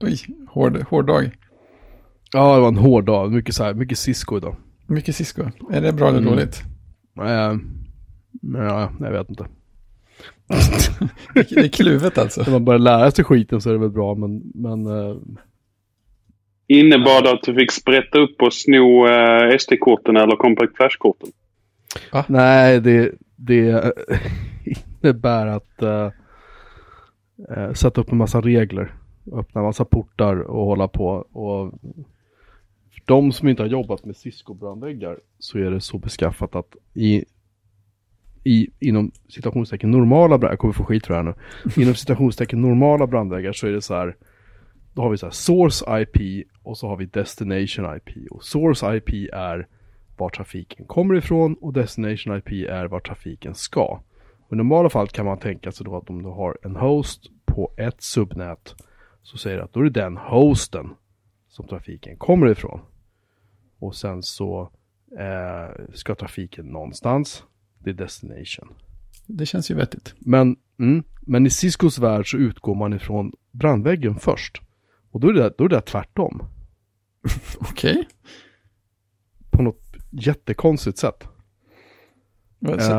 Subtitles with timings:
[0.00, 0.16] Oj,
[0.48, 1.30] hård, hård dag.
[2.32, 3.32] Ja, det var en hård dag.
[3.32, 4.56] Mycket, så här, mycket Cisco idag.
[4.86, 5.42] Mycket Cisco.
[5.72, 6.30] Är det bra eller Mm.
[6.30, 6.62] dåligt?
[7.20, 7.54] Eh,
[8.54, 9.46] ja, jag vet inte.
[11.34, 12.42] Det är kluvet alltså.
[12.42, 15.16] När man börjar lära sig skiten så är det väl bra, men, men eh,
[16.66, 21.28] Innebar det att du fick sprätta upp och sno eh, SD-korten eller Compact Flash-korten?
[22.26, 23.92] nej, det, det
[25.02, 26.12] innebär att eh,
[27.74, 28.94] sätta upp en massa regler,
[29.32, 31.08] öppna massa portar och hålla på.
[31.32, 31.72] Och
[33.04, 37.24] de som inte har jobbat med Cisco-brandväggar så är det så beskaffat att i,
[38.44, 41.34] i inom citationstecken normala brandväggar, jag kommer få skit för det här nu,
[41.82, 44.16] inom citationstecken normala brandväggar så är det så här
[44.94, 48.30] då har vi så här source IP och så har vi destination IP.
[48.30, 49.66] Och source IP är
[50.16, 54.00] var trafiken kommer ifrån och destination IP är var trafiken ska.
[54.46, 57.30] Och I normala fall kan man tänka sig då att om du har en host
[57.46, 58.74] på ett subnät
[59.28, 60.90] så säger det att då är det den hosten
[61.48, 62.80] som trafiken kommer ifrån.
[63.78, 64.72] Och sen så
[65.18, 67.44] eh, ska trafiken någonstans.
[67.78, 68.74] Det är destination.
[69.26, 70.14] Det känns ju vettigt.
[70.18, 74.62] Men, mm, men i Ciscos värld så utgår man ifrån brandväggen först.
[75.10, 76.42] Och då är det, då är det tvärtom.
[77.60, 78.08] Okej.
[79.50, 81.28] På något jättekonstigt sätt.
[82.60, 82.90] Okay.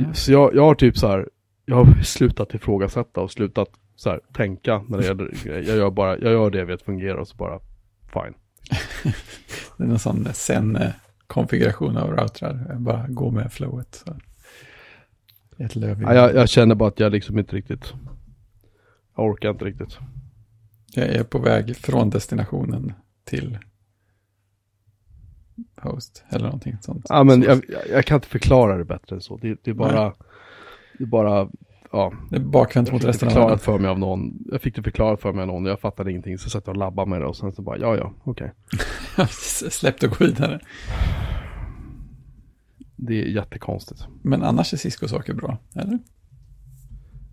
[0.00, 1.28] Eh, Så jag, jag har typ så här,
[1.64, 5.68] jag har slutat ifrågasätta och slutat så här, tänka när det gäller grejer.
[5.68, 7.60] Jag gör bara, jag gör det jag vet fungerar och så bara,
[8.12, 8.34] fine.
[9.76, 12.66] Det är en sån sen-konfiguration av routrar.
[12.68, 13.94] Jag Bara gå med flowet.
[13.94, 14.16] Så.
[15.58, 17.92] Ett löv Ja, jag, jag känner bara att jag liksom inte riktigt,
[19.16, 19.98] jag orkar inte riktigt.
[20.94, 22.92] Jag är på väg från destinationen
[23.24, 23.58] till
[25.76, 27.06] host eller någonting sånt.
[27.08, 29.36] Ja men jag, jag, kan inte förklara det bättre än så.
[29.36, 30.14] Det, det är bara,
[30.98, 31.48] det är bara,
[31.96, 32.38] ja.
[32.38, 33.58] Bakvänt mot resten av världen.
[33.58, 34.38] för mig av någon.
[34.52, 36.38] Jag fick det förklarat för mig av någon jag fattade ingenting.
[36.38, 38.52] Så satt jag och labbade med det och sen så bara, ja ja, okej.
[39.70, 40.60] Släpp och gå vidare.
[42.96, 44.06] Det är jättekonstigt.
[44.22, 45.98] Men annars är Cisco-saker bra, eller?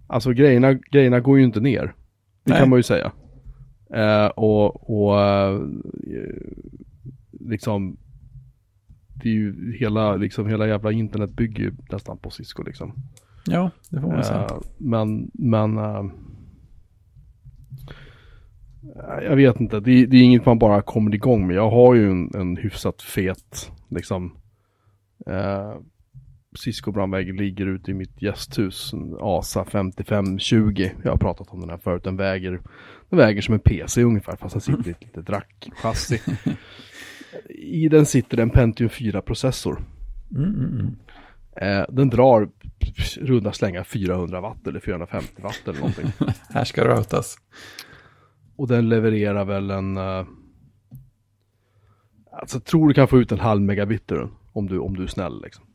[0.07, 1.95] Alltså grejerna, grejerna går ju inte ner.
[2.43, 2.59] Det Nej.
[2.59, 3.11] kan man ju säga.
[3.93, 5.61] Eh, och och eh,
[7.31, 7.97] liksom
[9.23, 12.93] det är ju hela, liksom hela jävla internet bygger ju nästan på Cisco liksom.
[13.45, 14.39] Ja, det får man säga.
[14.39, 16.05] Eh, men, men eh,
[19.21, 21.55] jag vet inte, det, det är inget man bara kommer igång med.
[21.55, 24.37] Jag har ju en, en hyfsat fet, liksom,
[25.27, 25.73] eh,
[26.59, 30.89] Cisco-brandvägg ligger ute i mitt gästhus, en ASA 5520.
[31.03, 32.61] Jag har pratat om den här förut, den väger,
[33.09, 36.21] den väger som en PC ungefär, fast den sitter i ett litet rackchassi.
[37.49, 39.83] I den sitter en Pentium 4-processor.
[40.35, 40.95] Mm, mm, mm.
[41.55, 42.49] Eh, den drar
[43.17, 46.05] runda slänga 400 watt eller 450 watt eller någonting.
[46.49, 47.37] Här ska routas.
[48.55, 49.97] Och den levererar väl en...
[49.97, 50.25] Uh,
[52.31, 54.31] alltså jag tror du kan få ut en halv megabit ur den.
[54.51, 55.65] Om du, om du är snäll liksom.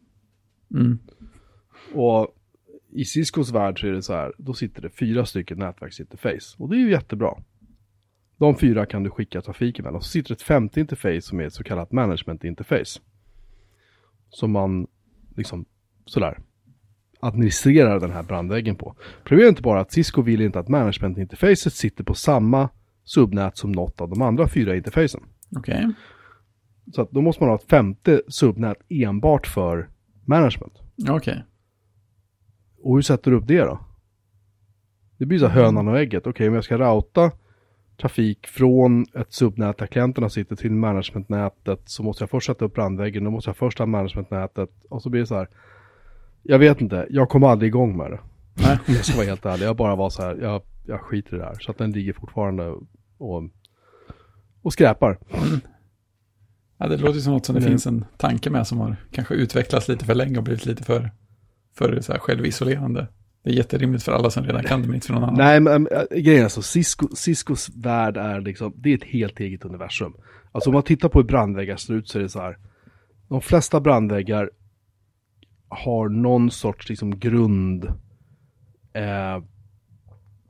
[0.74, 0.98] Mm.
[1.94, 2.34] Och
[2.90, 4.32] i Ciscos värld så är det så här.
[4.38, 6.56] Då sitter det fyra stycken nätverksinterface.
[6.58, 7.34] Och det är ju jättebra.
[8.36, 10.02] De fyra kan du skicka trafik emellan.
[10.02, 13.00] Så sitter det ett femte interface som är ett så kallat management interface.
[14.30, 14.86] Som man
[15.38, 15.64] liksom
[16.04, 16.38] sådär
[17.20, 18.94] administrerar den här brandväggen på.
[19.24, 22.68] Problemet är inte bara att Cisco vill inte att management-interfacet sitter på samma
[23.04, 25.20] subnät som något av de andra fyra interfacen.
[25.56, 25.92] Okej.
[26.94, 29.88] Så att då måste man ha ett femte subnät enbart för
[30.24, 30.74] management.
[31.08, 31.44] Okej.
[32.82, 33.80] Och hur sätter du upp det då?
[35.18, 36.26] Det blir så här hönan och ägget.
[36.26, 37.30] Okej, om jag ska routa
[38.00, 42.74] trafik från ett subnät där klienterna sitter till managementnätet så måste jag först sätta upp
[42.74, 45.48] brandväggen, då måste jag först ha managementnätet och så blir det så här.
[46.42, 48.20] Jag vet inte, jag kommer aldrig igång med det.
[48.54, 48.78] Nej.
[48.86, 51.44] Jag ska vara helt ärlig, jag bara var så här, jag, jag skiter i det
[51.44, 51.56] här.
[51.60, 52.74] Så att den ligger fortfarande
[53.18, 53.42] och,
[54.62, 55.18] och skräpar.
[56.78, 57.70] Ja, det låter som något som det Mm.
[57.70, 61.10] finns en tanke med som har kanske utvecklats lite för länge och blivit lite för,
[61.74, 63.06] för så här självisolerande.
[63.48, 65.36] Det är jätterimligt för alla som redan kan det, men inte för någon annan.
[65.36, 69.40] Nej, men äh, grejen är så, Cisco, Ciscos värld är liksom, det är ett helt
[69.40, 70.14] eget universum.
[70.52, 72.58] Alltså om man tittar på hur brandväggar ser ut så är det så här.
[73.28, 74.50] De flesta brandväggar
[75.68, 77.84] har någon sorts liksom grund
[78.92, 79.42] eh,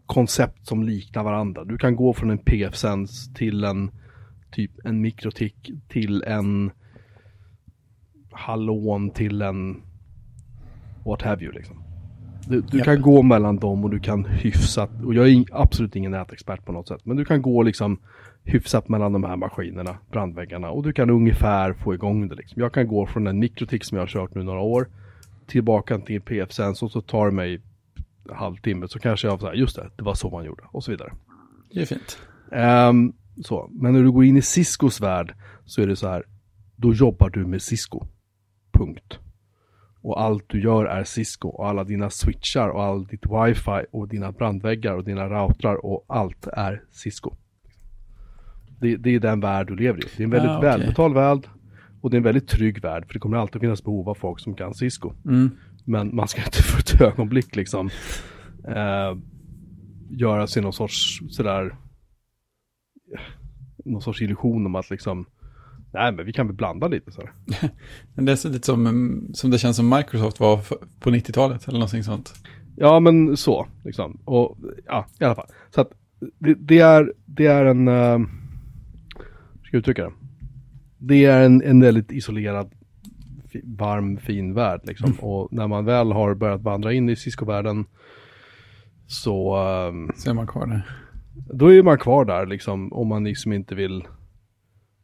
[0.07, 1.65] koncept som liknar varandra.
[1.65, 3.91] Du kan gå från en PF-sens till en
[4.51, 6.71] typ en mikrotik till en
[8.31, 9.83] halon till en
[11.05, 11.88] what have you liksom.
[12.49, 16.13] Du, du kan gå mellan dem och du kan hyfsat, och jag är absolut ingen
[16.13, 17.99] nätexpert på något sätt, men du kan gå liksom
[18.45, 22.63] hyfsat mellan de här maskinerna, brandväggarna, och du kan ungefär få igång det liksom.
[22.63, 24.89] Jag kan gå från en mikrotik som jag har kört nu några år,
[25.47, 27.61] tillbaka till en PF-sens och så tar det mig
[28.33, 30.91] halvtimme, så kanske jag så här, just det, det var så man gjorde, och så
[30.91, 31.13] vidare.
[31.71, 32.19] Det är fint.
[32.53, 33.13] Ehm,
[33.43, 33.71] så.
[33.73, 35.35] Men när du går in i Ciscos värld
[35.65, 36.25] så är det så här,
[36.77, 38.07] då jobbar du med Cisco.
[38.73, 39.19] Punkt.
[40.03, 44.09] Och allt du gör är Cisco och alla dina switchar och all ditt wifi och
[44.09, 47.35] dina brandväggar och dina routrar och allt är Cisco.
[48.81, 50.09] Det, det är den värld du lever i.
[50.17, 50.69] Det är en väldigt Ah, okej.
[50.71, 51.49] välbetald värld
[52.01, 54.41] och det är en väldigt trygg värld för det kommer alltid finnas behov av folk
[54.41, 55.13] som kan Cisco.
[55.25, 55.51] Mm.
[55.85, 57.91] Men man ska inte för ett ögonblick liksom
[58.69, 59.17] eh,
[60.11, 61.77] göra sig någon sorts sådär
[63.85, 65.27] någon sorts illusion om att liksom
[65.93, 67.11] nej men vi kan väl blanda lite.
[68.15, 70.57] Men det är så lite som, mm, som det känns som Microsoft var
[71.01, 72.35] på 90-talet eller någonting sånt.
[72.77, 74.21] Ja men så liksom.
[74.25, 75.49] Och ja i alla fall.
[75.75, 75.91] Så att
[76.39, 80.13] det, det är, det är en, uh, hur ska jag uttrycka det?
[80.99, 82.73] Det är en, en väldigt isolerad,
[83.65, 85.13] varm, fin värld liksom.
[85.21, 87.85] Och när man väl har börjat vandra in i Cisco-världen
[89.07, 90.83] så ehm, Så är man kvar där.
[91.55, 94.05] Då är man kvar där liksom om man liksom inte vill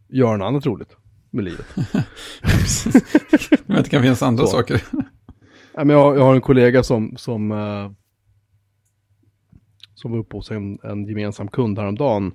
[0.09, 0.97] göra något annat roligt
[1.31, 1.67] med livet.
[3.67, 4.53] Men det kan finnas andra Så.
[4.53, 4.83] saker.
[5.77, 7.91] Men jag, jag har en kollega som, som, eh,
[9.95, 12.33] som var uppe hos en, en gemensam kund häromdagen.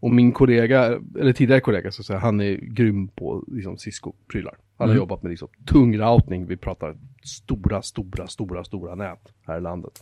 [0.00, 0.84] Och min kollega,
[1.20, 4.54] eller tidigare kollega så säga, han är grym på liksom, Cisco-prylar.
[4.78, 4.96] Han har Mm.
[5.02, 9.92] jobbat med liksom, tung routing, vi pratar stora, stora, stora, stora nät här i landet.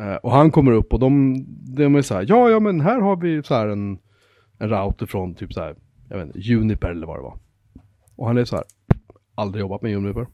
[0.00, 1.36] Eh, och han kommer upp och de,
[1.76, 3.98] de är så här, ja, ja men här har vi så här en,
[4.60, 5.74] en router från typ så här,
[6.08, 7.38] jag vet inte, Juniper eller vad det var.
[8.16, 8.64] Och han är så här,
[9.34, 10.26] aldrig jobbat med Juniper.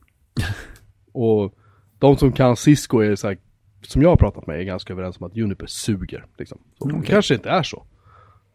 [1.12, 1.54] och
[1.98, 3.38] de som kan Cisco är så här,
[3.82, 6.24] som jag har pratat med är ganska överens om att Juniper suger.
[6.38, 6.58] Liksom.
[6.78, 7.10] Så, Mm, Det okej.
[7.14, 7.82] kanske inte är så.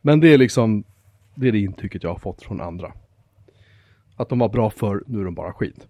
[0.01, 0.83] Men det är liksom,
[1.35, 2.93] det är det intrycket jag har fått från andra.
[4.15, 5.87] Att de var bra för nu är de bara skit.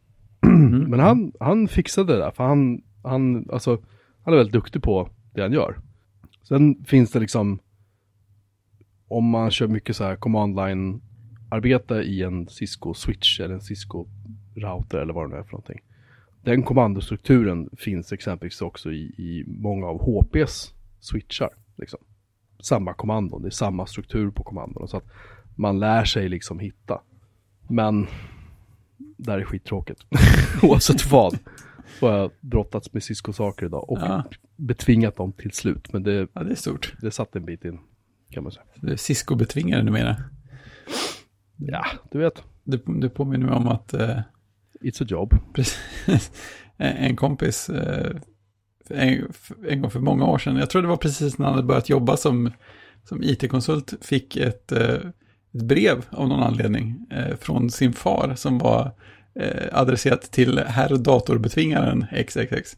[0.87, 3.77] Men han, han fixade det där, för han, han, alltså,
[4.23, 5.77] han är väldigt duktig på det han gör.
[6.43, 7.59] Sen finns det liksom,
[9.11, 11.01] om man kör mycket så här command line
[11.49, 14.05] arbete i en Cisco switch eller en Cisco
[14.55, 15.79] router eller vad det nu är för någonting.
[16.43, 21.49] Den kommandostrukturen finns exempelvis också i, i många av HPs switchar.
[21.75, 21.99] Liksom.
[22.63, 24.87] Samma kommandon, det är samma struktur på kommandon.
[24.87, 25.05] Så att
[25.55, 27.01] man lär sig liksom hitta.
[27.67, 28.07] Men
[29.17, 30.05] det här är skittråkigt.
[30.63, 31.37] Oavsett vad.
[31.99, 34.23] Så har jag brottats med Cisco-saker idag och Ja.
[34.55, 35.93] betvingat dem till slut.
[35.93, 36.93] Men det, Ja, det är stort.
[37.01, 37.79] det satt en bit in,
[38.31, 38.63] kan man säga.
[38.87, 40.15] Är Cisco-betvingare numera.
[41.57, 42.43] Ja, du vet.
[42.63, 44.19] Det, det påminner mig om att eh,
[44.81, 45.33] It's a job.
[45.53, 46.31] precis,
[46.77, 48.15] en kompis eh,
[48.89, 49.31] en,
[49.67, 51.89] en gång för många år sedan, jag tror det var precis när han hade börjat
[51.89, 52.51] jobba som,
[53.03, 54.95] som it-konsult, fick ett, eh,
[55.53, 58.91] ett brev av någon anledning eh, från sin far som var
[59.35, 62.77] eh, adresserat till herr datorbetvingaren XXX.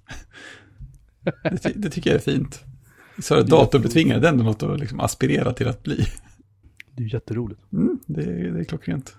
[1.43, 2.63] det, ty- det tycker jag är fint.
[3.19, 3.43] Så är
[4.29, 6.05] ändå något att liksom aspirera till att bli.
[6.91, 7.61] Det är ju jätteroligt.
[7.73, 9.15] Mm, det, det är klockrent.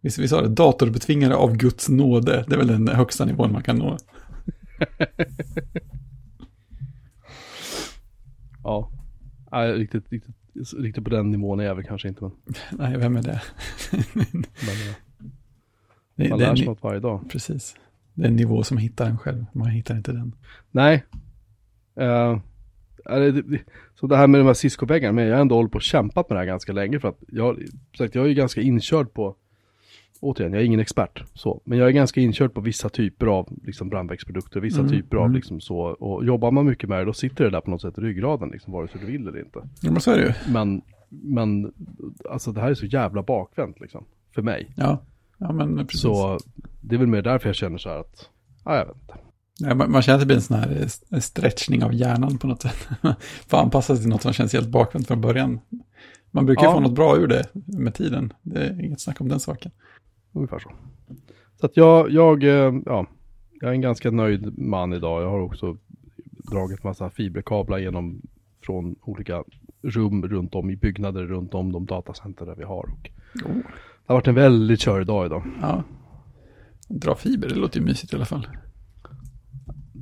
[0.00, 2.44] Visst, vi sa det, datorbetvingare av Guds nåde.
[2.48, 3.96] Det är väl den högsta nivån man kan nå.
[8.64, 8.90] Ja.
[9.52, 10.34] Nej, riktigt, riktigt,
[10.78, 12.20] riktigt på den nivån är jag väl kanske inte.
[12.22, 12.32] Men,
[12.70, 13.42] Nej, vem är det?
[14.12, 14.44] men
[16.16, 17.30] det, man det är lär sig något varje dag.
[17.30, 17.76] precis.
[18.14, 19.44] Det är en nivå som hittar en själv.
[19.52, 20.34] Man hittar inte den.
[20.70, 21.04] Nej.
[22.00, 22.38] Uh,
[23.94, 26.28] så det här med de här Cisco-väggarna, men jag har ändå hållit på och kämpat
[26.28, 27.62] med det här ganska länge för att jag,
[27.98, 29.36] sagt, jag är ju ganska inkörd på,
[30.20, 33.48] återigen, jag är ingen expert så, men jag är ganska inkörd på vissa typer av
[33.64, 35.36] liksom brandväggsprodukter, vissa Mm, typer av mm.
[35.36, 37.98] liksom så, och jobbar man mycket med det, då sitter det där på något sätt
[37.98, 39.58] i ryggraden, liksom, vare sig du vill eller inte.
[39.82, 40.52] Ja, men så är det ju.
[40.52, 41.72] Men, men,
[42.30, 44.70] alltså det här är så jävla bakvänt liksom, för mig.
[44.76, 45.02] Ja,
[45.38, 46.00] ja men precis.
[46.00, 46.38] Så
[46.80, 48.30] det är väl mer därför jag känner så här att,
[48.64, 49.14] ja jag vet inte.
[49.60, 52.46] Ja, man, man känner att det blir en sån här eh, stretchning av hjärnan på
[52.46, 52.88] något sätt.
[53.46, 55.60] Får anpassa sig till något som känns helt bakvänt från början.
[56.30, 56.74] Man brukar ju Ja.
[56.74, 58.32] få något bra ur det med tiden.
[58.42, 59.72] Det är inget snack om den saken.
[60.32, 60.72] Ungefär så.
[61.60, 63.06] Så att jag, jag, eh, ja,
[63.60, 65.22] jag är en ganska nöjd man idag.
[65.22, 65.76] Jag har också
[66.50, 68.20] dragit massa fiberkablar genom
[68.66, 69.44] från olika
[69.82, 72.84] rum runt om i byggnader runt om de datacenter där vi har.
[72.84, 73.10] Och
[73.44, 73.54] Oh.
[73.56, 75.42] det har varit en väldigt körig dag idag.
[75.60, 75.82] Ja.
[76.88, 78.46] Dra fiber, det låter ju mysigt i alla fall.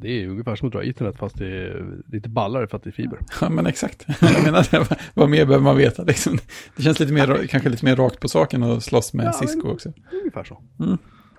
[0.03, 2.91] Det är ungefär som att dra internet fast det är lite ballare för att det
[2.91, 3.19] är fiber.
[3.41, 4.07] Ja, men exakt.
[4.21, 6.03] Jag menar, det, vad mer behöver man veta?
[6.03, 6.39] Liksom.
[6.77, 9.69] Det känns lite mer, kanske lite mer rakt på saken att slåss med Ja, Cisco
[9.73, 9.93] också.
[10.21, 10.63] Ungefär så.
[10.81, 10.99] Mm.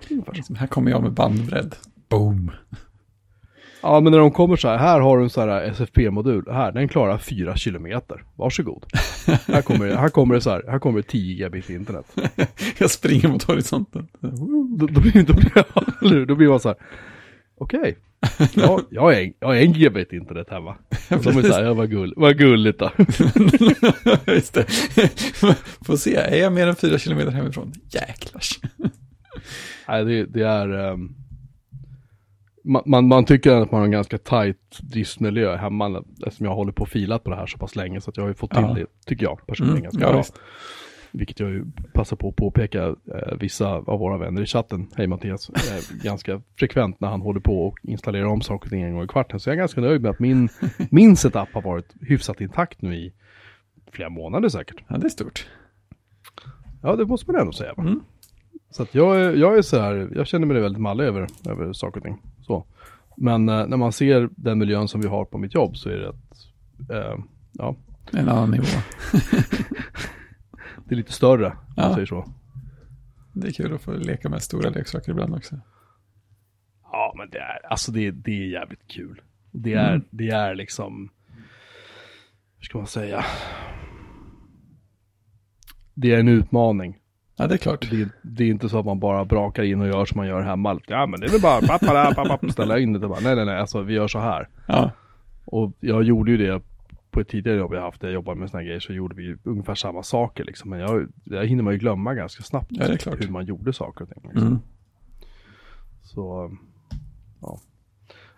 [0.10, 0.54] Ungefär så.
[0.56, 1.76] Här kommer jag med bandbredd.
[2.10, 2.52] Boom.
[3.86, 6.72] Ja men när de kommer så här, här har du en sån här SFP-modul, här
[6.72, 8.86] den klarar 4 kilometer, varsågod.
[9.48, 12.06] här, kommer, det- här kommer det så här, här kommer det 10 gigabit internet.
[12.78, 14.08] Jag springer mot horisonten.
[14.20, 16.78] Då, då, blir, då, blir, då blir man så här.
[17.58, 17.98] Okej.
[18.56, 20.76] Ja, jag, är, jag är en GB internet hemma.
[21.10, 22.92] De är såhär, ja vad, gull, vad gulligt då.
[24.34, 24.64] Just det.
[25.86, 27.74] Får se, är jag mer än fyra kilometer hemifrån?
[27.90, 28.60] Jäklars.
[29.88, 30.70] Nej, det, det är...
[30.92, 31.16] ehm,
[32.64, 36.76] man, man, man tycker att man har en ganska tight driftsmiljö hemma eftersom jag hållit
[36.76, 38.52] på och filat på det här så pass länge så att jag har ju fått
[38.52, 38.74] till Ja.
[38.74, 40.18] det, tycker jag personligen Mm, ganska ja, bra.
[40.18, 40.34] visst.
[41.16, 45.08] Vilket jag ju passar på att påpeka eh, vissa av våra vänner i chatten, hej
[45.08, 48.94] Mattias, eh, ganska frekvent när han håller på och installerar om saker och ting en
[48.94, 49.40] gång i kvarten.
[49.40, 50.50] Så jag är ganska nöjd med att min,
[50.92, 53.14] min setup har varit hyfsat intakt nu i
[53.92, 54.84] flera månader säkert.
[54.88, 55.48] Ja, det är stort.
[56.82, 57.74] Ja, det måste man ändå säga.
[57.78, 58.00] Mm.
[58.70, 61.98] Så att jag, jag är så här, jag känner mig väldigt mallig över, över saker
[62.00, 62.22] och ting.
[62.42, 62.66] Så.
[63.18, 65.98] Men eh, när man ser den miljön som vi har på mitt jobb så är
[65.98, 66.50] det att,
[66.90, 67.76] eh, ja,
[68.12, 68.66] En annan nivå.
[70.94, 71.94] det är lite större, om man Ja.
[71.94, 72.26] säger så.
[73.34, 75.60] Det är kul att få leka med stora leksaker ibland också.
[76.92, 79.22] Ja, men det är, alltså det, det är jävligt kul.
[79.52, 80.06] Det är, Mm.
[80.10, 81.10] det är liksom,
[82.58, 83.26] hur ska man säga?
[85.94, 86.98] Det är en utmaning.
[87.36, 87.88] Ja, det är klart.
[87.92, 90.28] Det, är- det är inte så att man bara brakar in och gör som man
[90.28, 90.80] gör hemma.
[90.88, 93.00] Ja, men det är väl bara pappa, pappa, pappa, ställa in det.
[93.08, 94.50] Bara, nej, nej, nej, alltså vi gör så här.
[94.68, 94.92] Ja,
[95.46, 96.62] Och jag gjorde ju det
[97.14, 99.24] på ett tidigare jobb jag haft, där jag jobbade med här grejer, så gjorde vi
[99.24, 100.70] ju ungefär samma saker liksom.
[100.70, 102.68] Men jag, det hinner man ju glömma ganska snabbt.
[102.70, 103.22] Ja, det är klart.
[103.22, 104.24] Hur man gjorde saker och ting.
[104.24, 104.48] Liksom.
[104.48, 104.60] mm.
[106.02, 106.52] Så,
[107.42, 107.60] ja.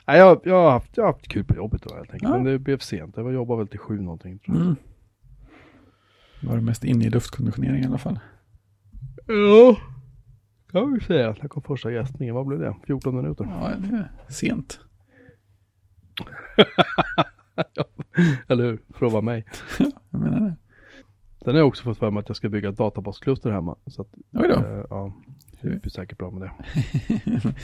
[0.08, 2.32] Nej, jag, jag, har haft, jag har haft kul på jobbet då helt enkelt.
[2.32, 2.38] Ja.
[2.38, 3.18] Men det blev sent.
[3.18, 4.40] Jag jobbade väl till sju någonting.
[4.40, 4.66] Tror jag.
[4.66, 4.76] Mm.
[6.44, 8.20] Var du mest inne i luftkonditionering i alla fall?
[9.28, 9.78] Ja,
[10.72, 11.36] kan vi säga.
[11.42, 12.36] När kom första gästningen?
[12.36, 12.76] Vad blev det?
[12.88, 13.46] 14 minuter?
[13.46, 14.80] Ja, det är sent.
[18.48, 18.80] Eller hur?
[19.10, 19.46] Vara mig.
[20.10, 20.56] Jag menar det.
[21.44, 23.76] Sen har jag också fått för mig att jag ska bygga ett databaskluster hemma.
[23.88, 24.56] Så att, Oj då.
[24.56, 25.14] eh, ja,
[25.62, 26.52] det blir säkert bra med det.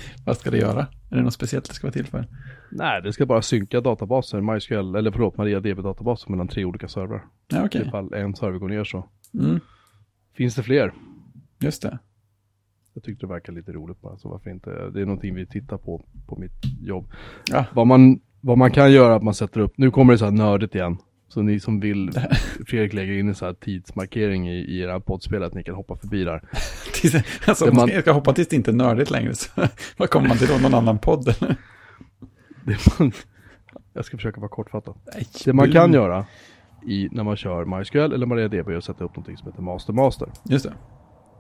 [0.25, 0.87] Vad ska det göra?
[1.09, 2.27] Är det något speciellt det ska vara till för?
[2.71, 7.25] Nej, det ska bara synka databaser, MySQL, eller förlåt, MariaDB-databaser mellan tre olika servrar.
[7.47, 7.81] Ja, okej.
[7.87, 9.59] Ifall en server går ner så Mm.
[10.33, 10.93] finns det fler.
[11.59, 11.99] Just det.
[12.93, 14.89] Jag tyckte det verkar lite roligt bara, så varför inte?
[14.89, 17.11] Det är någonting vi tittar på, på mitt jobb.
[17.51, 17.65] Ja.
[17.73, 20.25] Vad man, vad man kan göra är att man sätter upp, nu kommer det så
[20.25, 20.97] här nördigt igen.
[21.27, 22.11] Så ni som vill,
[22.67, 25.95] Fredrik lägger in en så här tidsmarkering i, i era poddspel att ni kan hoppa
[25.95, 26.41] förbi där.
[27.47, 29.49] Alltså, Det man- ska hoppa tills det inte är nördigt längre, så
[29.97, 30.57] vad kommer man till då?
[30.57, 31.55] Någon annan podd eller?
[32.65, 33.11] Det man,
[33.93, 34.95] jag ska försöka vara kortfattad.
[35.15, 36.25] Nej, Det man kan göra
[36.87, 39.93] i, när man kör MySQL eller MariaDB är att sätta upp någonting som heter Master
[39.93, 40.27] Master.
[40.43, 40.73] Just det.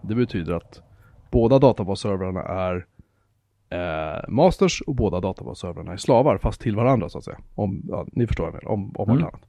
[0.01, 0.81] Det betyder att
[1.31, 2.85] båda databasservrarna är
[3.71, 7.37] eh, masters och båda databasservrarna är slavar, fast till varandra så att säga.
[7.55, 9.21] Om, ja, ni förstår vad jag menar, om, om Mm.
[9.23, 9.45] vartannat.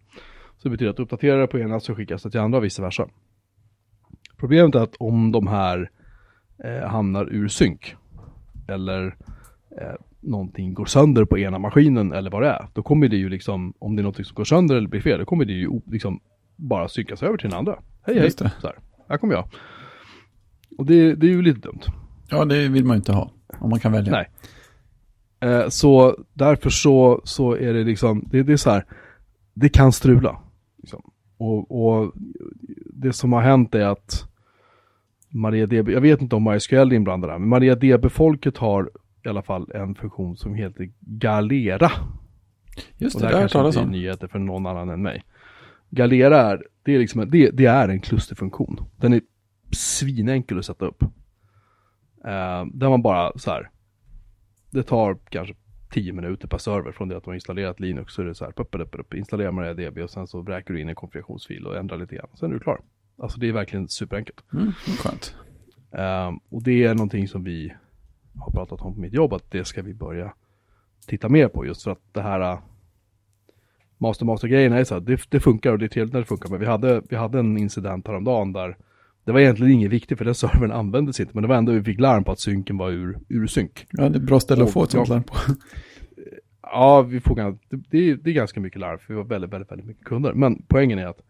[0.56, 2.82] Så det betyder att uppdaterar det på ena så skickas det till andra och vice
[2.82, 3.08] versa.
[4.36, 5.90] Problemet är att om de här
[6.64, 7.96] eh, hamnar ur synk,
[8.68, 9.06] eller
[9.80, 13.28] eh, någonting går sönder på ena maskinen eller vad det är, då kommer det ju
[13.28, 15.80] liksom, om det är någonting som går sönder eller blir fel, då kommer det ju
[15.86, 16.20] liksom
[16.56, 17.78] bara synkas över till den andra.
[18.06, 18.52] Hej hej, Just det.
[18.60, 18.76] så här,
[19.08, 19.44] här kommer jag.
[20.78, 21.80] Och det, det är ju lite dumt.
[22.28, 23.30] Ja, det vill man ju inte ha.
[23.58, 24.12] Om man kan välja.
[24.12, 24.28] Nej.
[25.52, 28.84] Eh, så därför så, så är det liksom, det, det är så här,
[29.54, 30.38] det kan strula.
[30.78, 31.02] Liksom.
[31.36, 32.12] Och, och
[32.94, 34.28] det som har hänt är att
[35.28, 38.90] MariaDB, jag vet inte om MySQL är inblandad där, men MariaDB-folket har
[39.24, 41.90] i alla fall en funktion som heter Galera.
[42.98, 43.90] Just Och det, det det har här jag talas inte är om.
[43.92, 45.24] nyheter för någon annan än mig.
[45.90, 48.80] Galera är, det är, liksom, en- det, det är en klusterfunktion.
[48.96, 49.20] Den är
[49.70, 51.04] svinenkel att sätta upp.
[52.24, 53.70] Eh, där man bara så här,
[54.70, 55.54] det tar kanske
[55.92, 58.14] 10 minuter per server från det att har installerat Linux.
[58.14, 60.74] Så är det så här, pupp, pupp, pupp, installerar man DB och sen så vräker
[60.74, 62.28] du in en konfigurationsfil och ändrar lite grann.
[62.34, 62.80] Sen är du klar.
[63.18, 64.44] Alltså det är verkligen superenkelt.
[64.52, 65.36] Mm, skönt.
[65.92, 67.74] Ehm, och det är någonting som vi
[68.34, 70.34] har pratat om på mitt jobb, att det ska vi börja
[71.06, 72.58] titta mer på just för att det här äh,
[73.98, 76.26] master master grejen är så här, det, det funkar och det är trevligt när det
[76.26, 78.76] funkar, men vi hade, vi hade en incident häromdagen där
[79.24, 81.82] det var egentligen inget viktigt för den servern användes inte, men det var ändå vi
[81.82, 83.86] fick larm på att synken var ur, ur synk.
[83.90, 85.34] Ja, det är bra ställe att få ett sånt larm på.
[86.74, 87.56] Ja, vi får
[87.90, 90.32] det, är, det är ganska mycket larm, för vi var väldigt, väldigt, väldigt mycket kunder.
[90.32, 91.22] Men poängen är att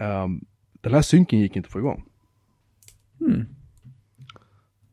[0.00, 0.44] ehm,
[0.80, 2.04] den här synken gick inte att få igång.
[3.20, 3.46] Mm.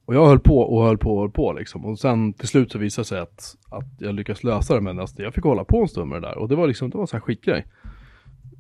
[0.05, 1.85] Och jag höll på och höll på och höll på liksom.
[1.85, 4.81] Och sen till slut så visade det sig att, att jag lyckades lösa det.
[4.81, 6.37] Men alltså, jag fick hålla på en stund med det där.
[6.37, 7.65] Och det var liksom, det var en sån här skitgrej.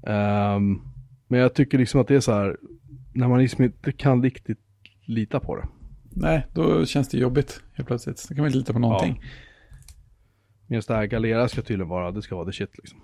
[0.07, 0.81] Ehm,
[1.27, 2.57] men jag tycker liksom att det är så här,
[3.13, 4.59] när man liksom inte kan riktigt
[5.05, 5.67] lita på det.
[6.09, 8.25] Nej, då känns det jobbigt helt plötsligt.
[8.29, 9.23] Då kan man inte lita på någonting.
[10.67, 12.99] Medan det här Galera ska tydligen vara, det ska vara the shit liksom.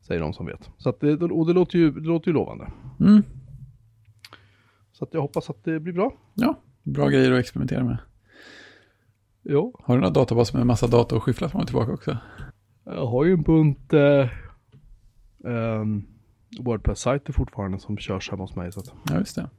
[0.00, 0.70] Säger de som vet.
[0.78, 2.70] Så att det, och det låter ju, det låter ju lovande.
[3.00, 3.22] Mm.
[4.92, 6.12] Så att jag hoppas att det blir bra.
[6.34, 7.98] Ja, bra grejer att experimentera med.
[9.42, 12.18] Jo, Har du några databaser med massa data och skyffla fram och tillbaka också?
[12.84, 14.28] jag har ju en bunt eh,
[15.44, 16.06] ehm,
[16.60, 18.72] Wordpress-sajter fortfarande som körs hemma hos mig.
[18.72, 19.50] Så att, Ja, just det.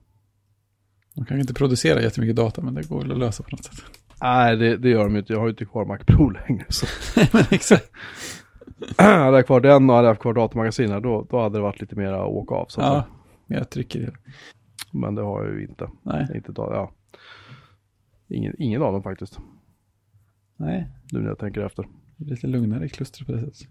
[1.16, 3.75] De kan inte producera jättemycket data, men det går väl att lösa på något sätt.
[4.22, 5.34] nej, det, det gör de inte.
[5.34, 6.66] Jag har ju inte kvar Mac Pro längre.
[6.70, 6.86] Så.
[7.34, 7.92] men exakt.
[8.98, 11.96] hade jag kvar den och hade jag kvar datamagasinet då, då hade det varit lite
[11.96, 12.66] mer att åka av.
[12.70, 13.04] Så Ja,
[13.48, 14.14] mer tryck i det.
[14.92, 15.90] Men det har jag ju inte.
[16.02, 16.92] Nej, inte ja.
[18.28, 19.40] ingen, ingen av dem faktiskt.
[20.58, 20.88] nej.
[21.12, 21.88] Nu när jag tänker efter.
[22.18, 23.68] Det är lite lugnare i klustret på det sättet.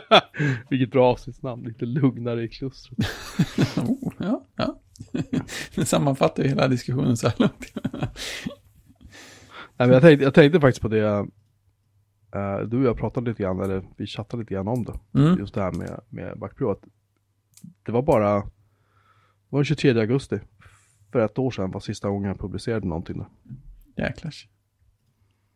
[0.70, 1.64] Vilket bra avsnittsnamn.
[1.64, 2.98] Lite lugnare i klustret.
[3.76, 4.80] oh, ja, ja.
[5.74, 7.72] Det sammanfattar ju hela diskussionen så här långt.
[9.76, 11.26] Nej, men jag, tänkte, jag tänkte faktiskt på det.
[12.34, 15.18] eh, du och jag pratade lite grann, eller vi chattade lite grann om det.
[15.18, 15.38] Mm.
[15.38, 16.42] Just det här med, med.
[16.42, 16.84] Att
[17.82, 18.50] det var bara, det
[19.48, 20.40] var den 23 augusti.
[21.12, 23.18] För ett år sedan var sista gången jag publicerade någonting.
[23.18, 23.28] Där.
[24.04, 24.48] Jäklars.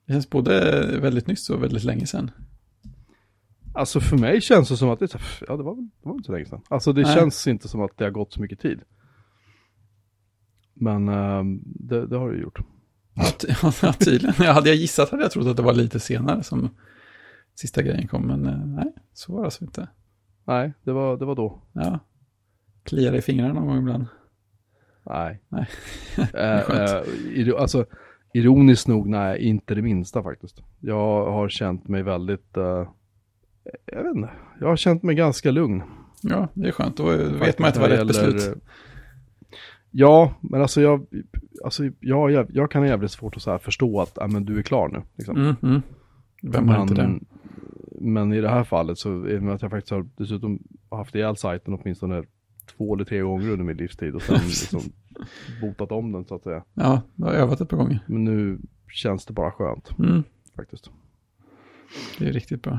[0.06, 0.60] Det känns både
[1.00, 2.30] väldigt nyss och väldigt länge sedan.
[3.76, 5.14] Alltså för mig känns det som att det,
[5.48, 6.62] ja, det var det var inte så länge sedan.
[6.68, 7.14] Alltså det Nej.
[7.14, 8.80] känns inte som att det har gått så mycket tid.
[10.74, 12.58] Men ehm, det, det har det gjort.
[13.14, 13.48] Ja, ty-
[13.82, 14.54] ja, tydligen.
[14.54, 16.70] Hade jag gissat hade jag trott att det var lite senare som
[17.54, 19.88] sista grejen kom, men eh, nej, så var det alltså inte.
[20.44, 21.62] Nej, det var, det var då.
[21.72, 21.98] Ja,
[22.82, 24.06] kliar i fingrarna någon gång ibland.
[25.06, 25.40] Nej.
[25.48, 25.66] Nej.
[26.34, 26.70] Eh,
[27.48, 27.86] eh, alltså,
[28.34, 30.62] ironiskt nog, nej, inte det minsta faktiskt.
[30.80, 32.88] Jag har känt mig väldigt, eh,
[33.86, 34.30] jag vet inte,
[34.60, 35.82] jag har känt mig ganska lugn.
[36.22, 36.96] Ja, det är skönt.
[36.96, 38.62] Då vet man att det var rätt beslut.
[39.90, 41.06] Ja, men alltså jag,
[41.64, 44.44] alltså jag, jag, jag kan ha jävligt svårt att så här förstå att, ja men
[44.44, 45.02] du är klar nu.
[45.16, 45.36] Liksom.
[45.36, 45.82] Mm, mm.
[46.42, 47.18] Vem har inte det?
[48.00, 51.36] men i det här fallet så, och med att jag faktiskt har dessutom haft ihjäl
[51.36, 52.24] sajten åtminstone
[52.76, 54.80] två eller tre gånger under min livstid och sen liksom
[55.60, 56.64] botat om den så att säga.
[56.74, 58.04] Ja, du har övat ett par gånger.
[58.06, 60.22] Men nu känns det bara skönt Mm,
[60.56, 60.90] faktiskt.
[62.18, 62.78] det är riktigt bra.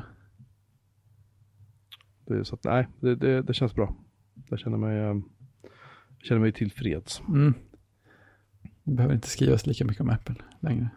[2.27, 3.95] Det så att, nej, det, det, det känns bra.
[4.49, 5.15] Jag känner mig, eh,
[6.17, 7.21] jag känner mig tillfreds.
[7.27, 7.53] Mm.
[8.83, 10.89] Det behöver inte skrivas lika mycket om Apple längre.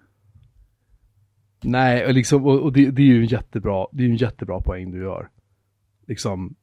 [1.62, 4.60] Nej, och, liksom, och, och det, det är ju en jättebra, det är en jättebra
[4.60, 5.28] poäng du gör.
[6.06, 6.56] Liksom,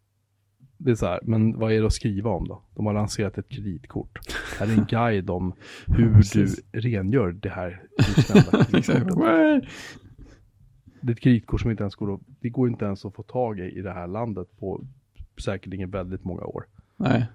[0.77, 2.63] det är så här, men vad är det att skriva om då?
[2.75, 4.19] De har lanserat ett kreditkort.
[4.59, 5.53] Här är en guide om
[5.87, 6.63] hur Precis.
[6.71, 7.83] du rengör det här
[8.77, 9.09] Exakt.
[11.01, 13.23] Det är ett kreditkort som inte ens går att, det går inte ens att få
[13.23, 14.83] tag i i det här landet på
[15.37, 16.65] säkerligen väldigt många år.
[16.95, 17.27] Nej,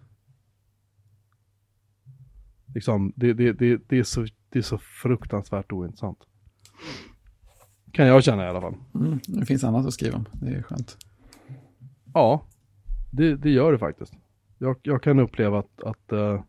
[2.75, 6.18] Liksom, det, det, det, det, är så, det är så fruktansvärt ointressant.
[7.92, 8.75] Kan jag känna i alla fall.
[8.94, 9.18] mm.
[9.27, 10.25] det finns annat att skriva om.
[10.33, 10.96] Det är skönt.
[12.14, 12.46] Ja,
[13.11, 14.14] det, det gör det faktiskt.
[14.59, 16.42] Jag, jag kan uppleva att, att, eh,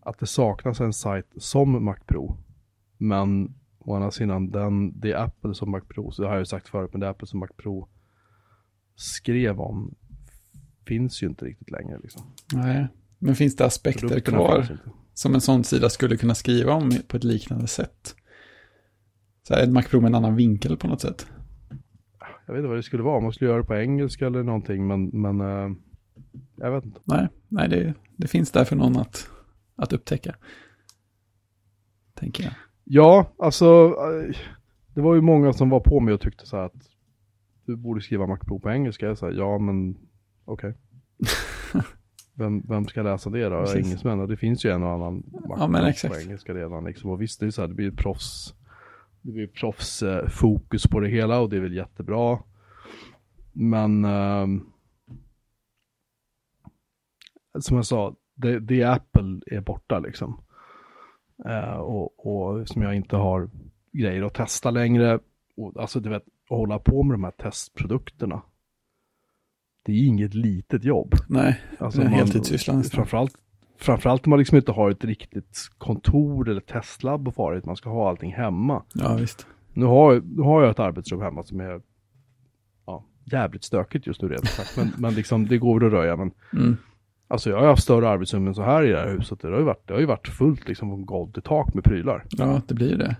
[0.00, 2.36] att det saknas en sajt som Mac Pro.
[2.98, 6.46] Men å andra sidan, den, det Apple som Mac Pro, så det har jag ju
[6.46, 7.88] sagt förut, men det är Apple som Mac Pro
[8.94, 9.94] skrev om
[10.86, 11.98] finns ju inte riktigt längre.
[12.02, 12.22] Liksom.
[12.52, 14.78] Nej, men finns det aspekter kvar
[15.14, 18.14] som en sån sida skulle kunna skriva om på ett liknande sätt?
[19.42, 21.26] Så här, ett Mac Pro med en annan vinkel på något sätt.
[22.46, 24.42] Jag vet inte vad det skulle vara, om man skulle göra det på engelska eller
[24.42, 25.76] någonting, men, men eh,
[26.56, 27.00] jag vet inte.
[27.04, 29.30] Nej, nej det, det finns där för någon att,
[29.76, 30.36] att upptäcka.
[32.14, 32.52] Tänker jag.
[32.84, 34.36] Ja, alltså eh,
[34.94, 36.90] det var ju många som var på mig och tyckte så här att
[37.66, 39.06] du borde skriva Mac Pro på engelska.
[39.06, 39.96] Jag sa ja men
[40.44, 40.74] okej.
[42.34, 43.60] vem, vem ska läsa det då?
[43.60, 43.86] Precis.
[43.86, 44.20] Engelsmän?
[44.20, 46.84] Och det finns ju en och annan Mac Ja, på engelska redan.
[46.84, 47.10] Liksom.
[47.10, 48.54] Och visst, det är så här, det blir proffs.
[49.22, 50.28] Det blir proffs eh,
[50.90, 52.38] på det hela och det är väl jättebra.
[53.52, 54.66] Men ehm,
[57.60, 60.40] som jag sa, det, det Apple är borta liksom.
[61.48, 63.50] Eh, och, och som jag inte har
[63.92, 65.18] grejer att testa längre.
[65.56, 68.42] Och, alltså du vet, att hålla på med de här testprodukterna.
[69.84, 71.14] Det är inget litet jobb.
[71.28, 72.96] Nej, Alltså det är en heltidssyssla nästan.
[72.96, 73.34] Framförallt,
[73.78, 77.64] framförallt om man liksom inte har ett riktigt kontor eller testlabb och farligt.
[77.64, 78.82] Man ska ha allting hemma.
[78.94, 79.46] Ja, visst.
[79.72, 81.80] Nu har, nu har jag ett arbetsrum hemma som är
[82.86, 84.76] ja, jävligt stökigt just nu sagt.
[84.76, 86.16] Men, men liksom det går att röja.
[86.16, 86.76] Men Mm.
[87.28, 89.40] Alltså jag har haft större arbetsrum än så här i det här huset.
[89.40, 91.84] Det har ju varit, det har ju varit fullt liksom från golv till tak med
[91.84, 92.24] prylar.
[92.30, 93.16] Ja, det blir ju det.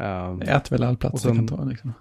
[0.00, 1.92] Ehm, Det äter väl all plats sen- det kan ta liksom.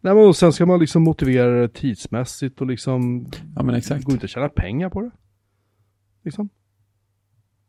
[0.00, 3.26] Nej men och sen ska man liksom motivera det tidsmässigt och liksom
[3.56, 4.04] Ja, men exakt.
[4.04, 5.10] går inte att tjäna pengar på det.
[6.24, 6.48] Liksom.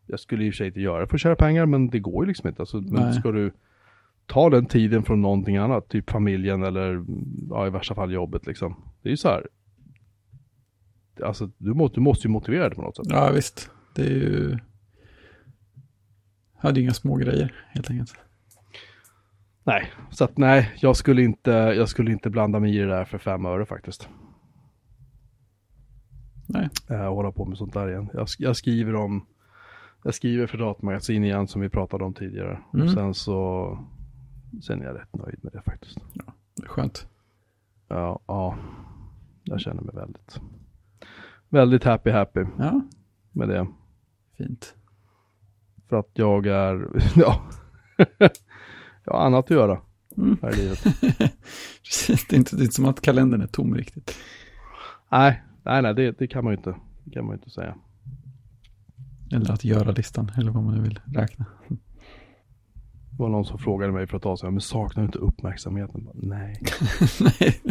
[0.07, 1.99] Jag skulle i och för sig inte göra det för att tjäna pengar men det
[1.99, 2.61] går ju liksom inte.
[2.61, 3.13] Alltså, men Nej.
[3.13, 3.51] ska du
[4.25, 7.05] ta den tiden från någonting annat, typ familjen eller
[7.49, 8.75] ja, i värsta fall jobbet liksom.
[9.01, 9.47] Det är ju så här.
[11.21, 13.05] Alltså du måste, du måste ju motivera det på något sätt.
[13.09, 13.69] Ja, visst.
[13.95, 14.57] Det är ju...
[16.57, 18.15] hade ju inga små grejer helt enkelt.
[19.63, 23.05] Nej, så att nej, jag skulle inte, jag skulle inte blanda mig i det där
[23.05, 24.09] för fem öre faktiskt.
[26.47, 26.69] Nej.
[26.89, 28.09] Äh, hålla på med sånt där igen.
[28.13, 29.25] Jag, jag skriver om,
[30.03, 32.59] jag skriver för datamagasin igen som vi pratade om tidigare.
[32.73, 32.85] Mm.
[32.85, 33.77] Och sen så,
[34.61, 35.97] sen är jag rätt nöjd med det faktiskt.
[36.55, 37.07] Det är skönt.
[37.87, 38.57] Ja, ja,
[39.43, 40.41] jag känner mig väldigt,
[41.51, 42.81] väldigt happy happy Ja,
[43.31, 43.67] med det.
[44.37, 44.75] fint.
[45.89, 47.41] För att jag är, ja,
[49.05, 49.81] jag har annat att göra
[50.17, 50.37] Mm.
[50.41, 50.83] här i livet.
[51.83, 54.17] Precis, det är, inte, det är inte som att kalendern är tom riktigt.
[55.11, 57.75] nej, nej, nej, det, det kan man ju inte, det kan man inte säga.
[59.33, 61.45] Eller att göra listan, eller vad man nu vill räkna.
[61.69, 66.03] Det var någon som frågade mig för ett tag sedan, men saknar du inte uppmärksamheten?
[66.05, 66.61] Bara, Nej.
[67.19, 67.61] Nej.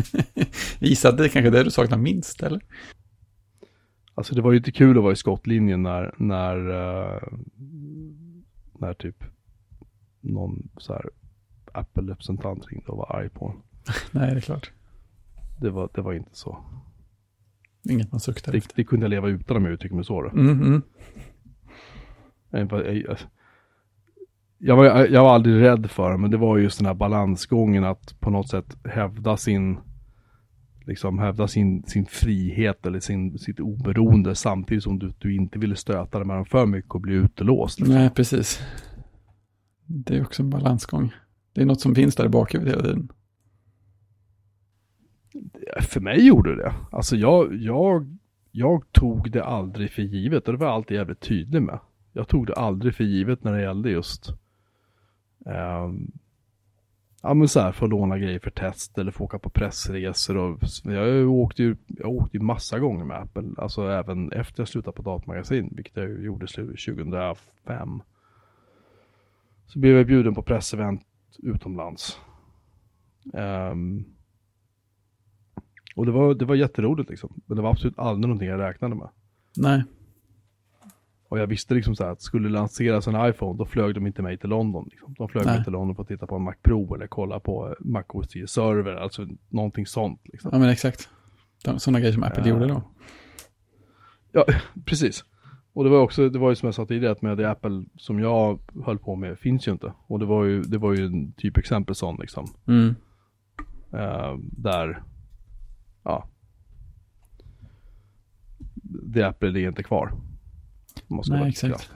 [0.79, 2.61] Gissa att det är kanske det du saknar minst, eller?
[4.21, 7.23] Alltså det var ju inte kul att vara i skottlinjen när, när, eh,
[8.79, 9.25] när typ
[10.21, 11.11] någon så här
[11.73, 13.63] Apple-representant ringde och var arg på en.
[14.21, 14.71] Nej, det är klart.
[15.61, 16.59] Det var, det var inte så.
[17.91, 18.77] Inget man suktar Det, efter.
[18.77, 20.23] det kunde jag leva utan om jag uttrycker mig så.
[20.23, 20.29] Då.
[20.29, 20.83] Mm, mm.
[22.51, 23.17] Jag, jag,
[24.59, 27.85] jag, var, jag var aldrig rädd för det, men det var just den här balansgången
[27.85, 29.79] att på något sätt hävda sin
[30.91, 35.77] liksom hävda sin, sin frihet eller sin, sitt oberoende samtidigt som du, du inte ville
[35.77, 37.81] stöta dig med dem för mycket och bli utelåst.
[37.81, 38.63] Nej, precis.
[39.87, 41.13] Det är också en balansgång.
[41.53, 43.09] Det är något som finns där i bakhuvudet hela tiden.
[45.81, 48.19] För mig gjorde det Alltså jag, jag,
[48.51, 51.79] jag tog det aldrig för givet och det var jag alltid jävligt tydlig med.
[52.13, 54.33] Jag tog det aldrig för givet när det gällde just
[55.47, 56.13] ehm,
[57.23, 60.37] Ja men så här, för att låna grejer för test eller få åka på pressresor
[60.37, 64.69] och jag åkte ju, jag åkte ju massa gånger med Apple, alltså även efter jag
[64.69, 68.03] slutade på datamagasin, vilket jag gjorde 2005.
[69.67, 71.03] Så blev jag bjuden på pressevent
[71.39, 72.21] utomlands.
[73.33, 74.05] Um,
[75.97, 78.95] och det var, det var jätteroligt liksom, men det var absolut aldrig någonting jag räknade
[78.95, 79.09] med.
[79.57, 79.85] Nej,
[81.31, 84.23] och jag visste liksom så här att skulle lanseras en iPhone, då flög de inte
[84.23, 84.89] mig till London.
[84.91, 85.15] Liksom.
[85.19, 85.55] De flög Nej.
[85.55, 88.05] mig till London för att titta på en Mac Pro eller kolla på eh, Mac
[88.09, 90.21] OS 10 server, alltså någonting sånt.
[90.25, 90.51] Liksom.
[90.53, 91.09] ja men exakt.
[91.79, 92.49] Sådana grejer som Apple Ja.
[92.49, 92.83] gjorde då.
[94.33, 94.45] Ja,
[94.85, 95.25] precis.
[95.73, 97.85] Och det var också, det var ju som jag sa tidigare, att med det Apple
[97.97, 99.93] som jag höll på med finns ju inte.
[100.07, 102.47] Och det var ju, det var ju en typ exempel sån liksom.
[102.67, 102.95] Mm.
[103.93, 105.03] Eh, där,
[106.05, 106.29] ja.
[108.83, 110.13] Det Apple är inte kvar.
[111.11, 111.91] Om man ska Nej, exakt.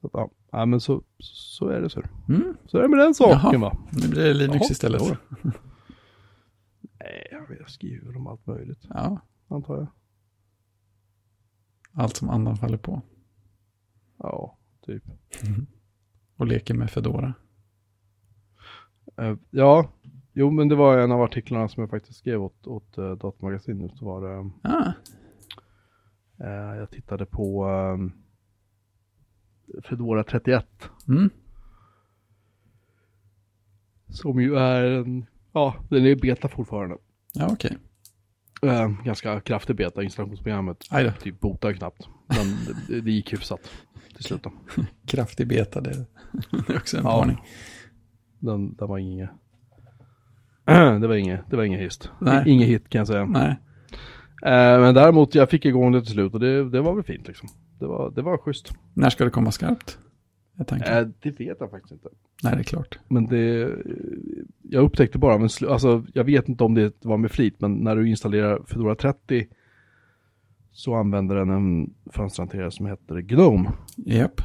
[0.00, 0.30] Så att, ja.
[0.52, 2.02] ja, men så, så är det så.
[2.28, 2.56] Mm.
[2.66, 3.70] Så är det med den saken Jaha.
[3.70, 3.76] va.
[3.92, 5.02] Nu blir det Linux Jaha, istället.
[7.00, 7.28] Nej,
[7.60, 9.86] jag skriver om allt möjligt, Ja, antar jag.
[11.92, 13.02] allt som andan faller på.
[14.18, 15.02] Ja, typ.
[16.36, 17.34] Och leker med Fedora.
[19.16, 19.88] Eh, ja,
[20.32, 23.96] jo men det var en av artiklarna som jag faktiskt skrev åt, åt uh, Datamagasinet.
[23.96, 24.92] Så var det, Ah, eh,
[26.78, 28.12] jag tittade på um,
[29.88, 30.66] Fedora 31.
[31.08, 31.30] mm.
[34.08, 36.96] Som ju är en, ja den är beta fortfarande.
[37.34, 37.78] Ja, okej.
[38.62, 42.08] Eh, ganska kraftig beta, installationsprogrammet typ botar knappt.
[42.26, 42.46] Men
[42.88, 43.70] det, det gick hyfsat
[44.14, 44.46] till slut
[45.06, 46.06] kraftig beta, det
[46.66, 47.16] det är också en Ja.
[47.16, 47.38] varning.
[48.38, 49.30] Den, den var inget,
[51.00, 52.10] det var inget, det var inget hist.
[52.46, 53.24] Inget hit kan jag säga.
[53.24, 53.56] Nej, Eh,
[54.50, 57.48] men däremot, jag fick igång det till slut och det, det var väl fint liksom.
[57.78, 58.74] Det var, det var schysst.
[58.94, 59.98] när ska det komma skarpt?
[60.56, 61.00] Jag tänker.
[61.00, 62.08] Eh, det vet jag faktiskt inte.
[62.42, 62.98] Nej, det är klart.
[63.08, 63.70] Men det,
[64.62, 67.96] jag upptäckte bara, men alltså, jag vet inte om det var med flit, men när
[67.96, 69.46] du installerar Fedora 30
[70.72, 74.40] så använder den en fönsterhanterare som heter Gnome, Japp.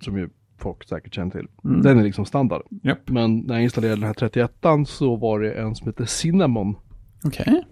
[0.00, 0.28] som ju
[0.58, 1.48] folk säkert känner till.
[1.64, 1.82] Mm.
[1.82, 2.62] Den är liksom standard.
[2.82, 3.10] Japp.
[3.10, 4.52] Men när jag installerade den här 31
[4.86, 6.76] så var det en som heter Cinnamon,
[7.24, 7.64] Okej.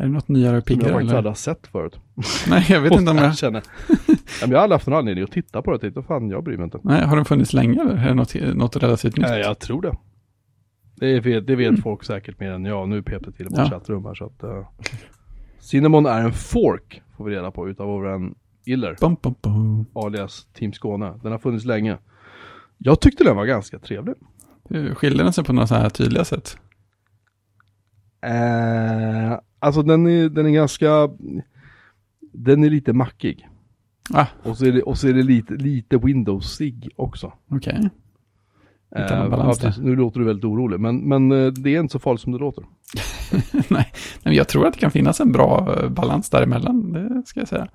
[0.00, 0.92] Är det något nyare och som jag piggare?
[0.92, 1.18] faktiskt Eller?
[1.18, 2.00] aldrig har sett förut.
[2.48, 3.36] Nej, jag vet inte om jag...
[3.38, 3.62] känner.
[4.40, 6.64] jag har aldrig haft någon anledning att titta på det, tänkte fan jag bryr mig
[6.64, 6.78] inte.
[6.82, 9.26] Nej, har den funnits länge eller är det något, något relativt nytt?
[9.26, 9.96] Nej, jag tror det.
[10.96, 12.88] Det vet, det vet folk säkert mer än jag.
[12.88, 13.70] Nu pep det till i vårt Ja.
[13.70, 14.44] chattrum här så att...
[14.44, 14.68] Uh,
[15.58, 18.32] Cinnamon är en fork, får vi reda på, utav vår
[18.64, 19.86] Iller, Bum, bum, bum.
[19.94, 21.20] alias Team Skåne.
[21.22, 21.98] Den har funnits länge.
[22.78, 24.14] Jag tyckte den var ganska trevlig.
[24.94, 26.56] Skiljer den sig på några så här tydliga sätt?
[28.22, 31.08] Eh, alltså den är, den är ganska...
[32.32, 33.48] Den är lite mackig.
[34.14, 37.32] Ah, Och så är det, och så är det lite, lite Windows-sig också.
[37.50, 37.90] okej.
[38.96, 41.98] Hittar man Eh, nu låter du väldigt orolig, men, men eh, det är inte så
[41.98, 42.64] farligt som det låter.
[43.52, 43.92] Nej, nej,
[44.22, 47.48] men jag tror att det kan finnas en bra eh, balans däremellan, det ska jag
[47.48, 47.68] säga.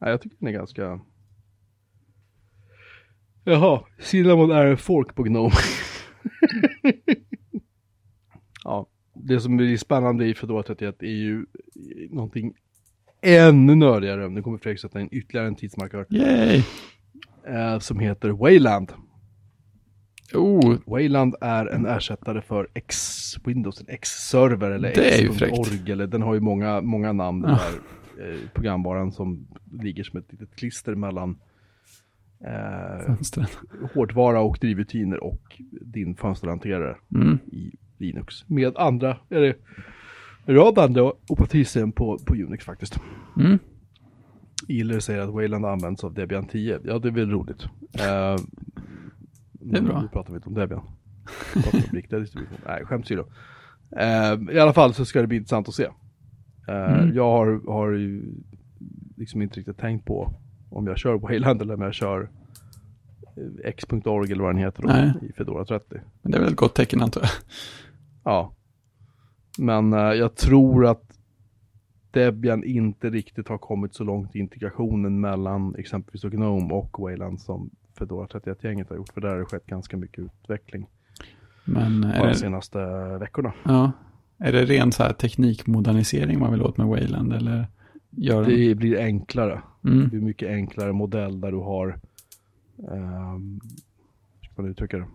[0.00, 1.00] Nej, jag tycker den är ganska...
[3.44, 5.50] Jaha, Cinnamon är en fork på Gnome.
[9.22, 11.46] det som blir spännande i Fedora 31 är ju
[12.10, 12.54] någonting
[13.22, 14.28] ännu nördigare.
[14.28, 16.06] Nu kommer Fredrik sätta in ytterligare en tidsmarkör.
[16.10, 16.62] Yay!
[17.48, 18.92] Eh, som heter Wayland.
[20.34, 24.88] Oh, Wayland är en ersättare för X-Windows, en X-server eller.
[24.98, 25.92] X.org.
[25.92, 27.58] Eller den har ju många, många namn den Ja.
[28.16, 29.46] där eh, programvaran som
[29.82, 31.38] ligger som ett litet klister mellan
[32.46, 33.14] eh,
[33.94, 35.42] hårdvara och drivrutiner och
[35.80, 37.38] din fönsterhanterare Mm.
[37.46, 38.48] i Linux.
[38.48, 39.54] Med andra, eller
[40.46, 43.00] en rad andra operativsystem på, på Unix faktiskt.
[43.36, 43.58] Mm.
[44.68, 46.80] Iller säger att Wayland används av Debian 10.
[46.84, 47.62] Ja, det är väl roligt.
[47.94, 48.36] Eh,
[49.52, 50.02] Det är bra.
[50.02, 50.82] Nu pratar vi inte om Debian.
[51.92, 52.46] Vi pratar om.
[52.66, 53.24] Nej, skämt åsido.
[53.96, 55.84] Eh, I alla fall så ska det bli intressant att se.
[56.68, 57.14] Eh, Mm.
[57.14, 58.34] Jag har, har ju
[59.16, 60.34] liksom inte riktigt tänkt på
[60.70, 62.28] om jag kör Wayland eller om jag kör
[63.64, 65.12] X.org eller vad den heter då, Nej.
[65.28, 65.84] i Fedora 30.
[66.22, 67.30] Men det är väl ett gott tecken antar jag.
[68.24, 68.52] Ja.
[69.58, 71.18] Men eh, jag tror att
[72.10, 77.70] Debian inte riktigt har kommit så långt i integrationen mellan exempelvis Gnome och Wayland som
[77.98, 79.12] Fedora 31-gänget har gjort.
[79.12, 80.86] För där har det skett ganska mycket utveckling
[81.64, 82.78] Men är de det, senaste
[83.18, 83.52] veckorna.
[83.64, 83.92] ja,
[84.38, 87.66] är det ren så här teknikmodernisering man vill åt med Wayland eller
[88.10, 88.68] gör de...
[88.68, 89.62] Det blir enklare.
[89.80, 90.08] Det Mm.
[90.08, 91.98] blir mycket enklare modell där du har,
[92.76, 93.60] um,
[94.40, 95.06] hur ska man uttrycka det?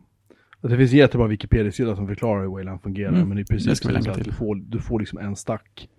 [0.67, 3.13] Att det finns en jättebra Wikipedia-sida som förklarar hur Wayland fungerar.
[3.13, 5.89] Mm, Men det är det länka så att du får, du får liksom en stack.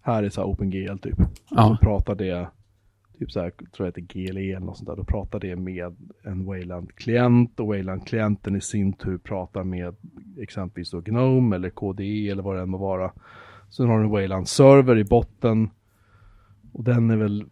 [0.00, 1.18] Här är så här OpenGL typ.
[1.50, 1.78] Ja.
[1.80, 2.48] Så pratar det,
[3.18, 4.96] typ så här, tror jag det heter GLE eller något sånt där.
[4.96, 9.94] Då pratar det med en Wayland-klient och Wayland-klienten i sin tur pratar med
[10.38, 13.12] exempelvis då Gnome eller KDE eller vad det än må vara.
[13.70, 15.70] Sen har du en Wayland-server i botten.
[16.72, 17.44] Och den är väl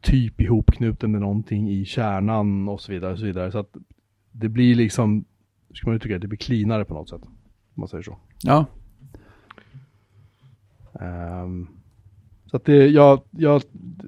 [0.00, 3.12] typ ihopknuten med någonting i kärnan och så vidare.
[3.12, 3.52] Och så, vidare.
[3.52, 3.76] så att
[4.32, 5.24] det blir liksom,
[5.74, 7.22] ska man uttrycka det, det blir cleanare på något sätt.
[7.24, 7.30] Om
[7.80, 8.16] man säger så.
[8.42, 8.66] ja,
[11.00, 11.68] Ehm,
[12.46, 13.62] så att det, jag, jag,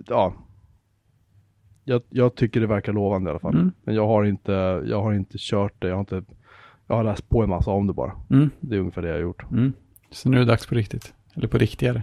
[0.07, 0.35] ja.
[1.85, 3.55] Jag, jag tycker det verkar lovande i alla fall.
[3.55, 3.73] Mm.
[3.85, 4.53] Men jag har inte,
[4.87, 6.23] jag har inte kört det, jag har inte,
[6.87, 8.13] jag har läst på en massa om det bara.
[8.31, 8.51] mm.
[8.61, 9.51] Det är ungefär det jag har gjort.
[9.51, 9.73] Mm.
[10.11, 11.15] Så nu är det dags på riktigt.
[11.35, 12.03] Eller på riktigare.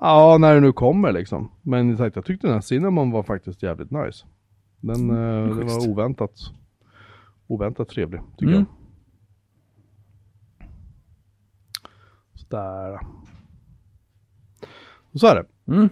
[0.00, 1.50] Ja, när det nu kommer liksom.
[1.62, 4.26] Men sagt, jag tyckte den här Cinnamon var faktiskt jävligt nice.
[4.80, 5.16] Den, Mm,
[5.50, 6.32] eh, den var oväntat,
[7.46, 8.66] oväntat trevlig, tycker Mm.
[10.58, 10.66] jag.
[12.34, 12.98] Sådär.
[15.12, 15.72] Och så är det.
[15.72, 15.88] Mm.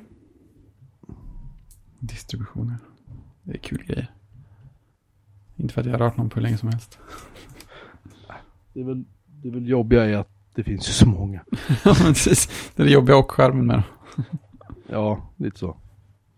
[1.98, 2.76] Distributioner.
[3.42, 4.12] Det är kul grejer.
[5.56, 6.98] Inte för att jag har rört någon på hur länge som helst.
[8.72, 11.44] Det är väl, det är väl jobbiga i att det finns ju så många.
[11.84, 12.72] ja, precis.
[12.76, 14.24] Det är det jobbiga och skärmen med dem.
[14.88, 15.76] Ja, lite så.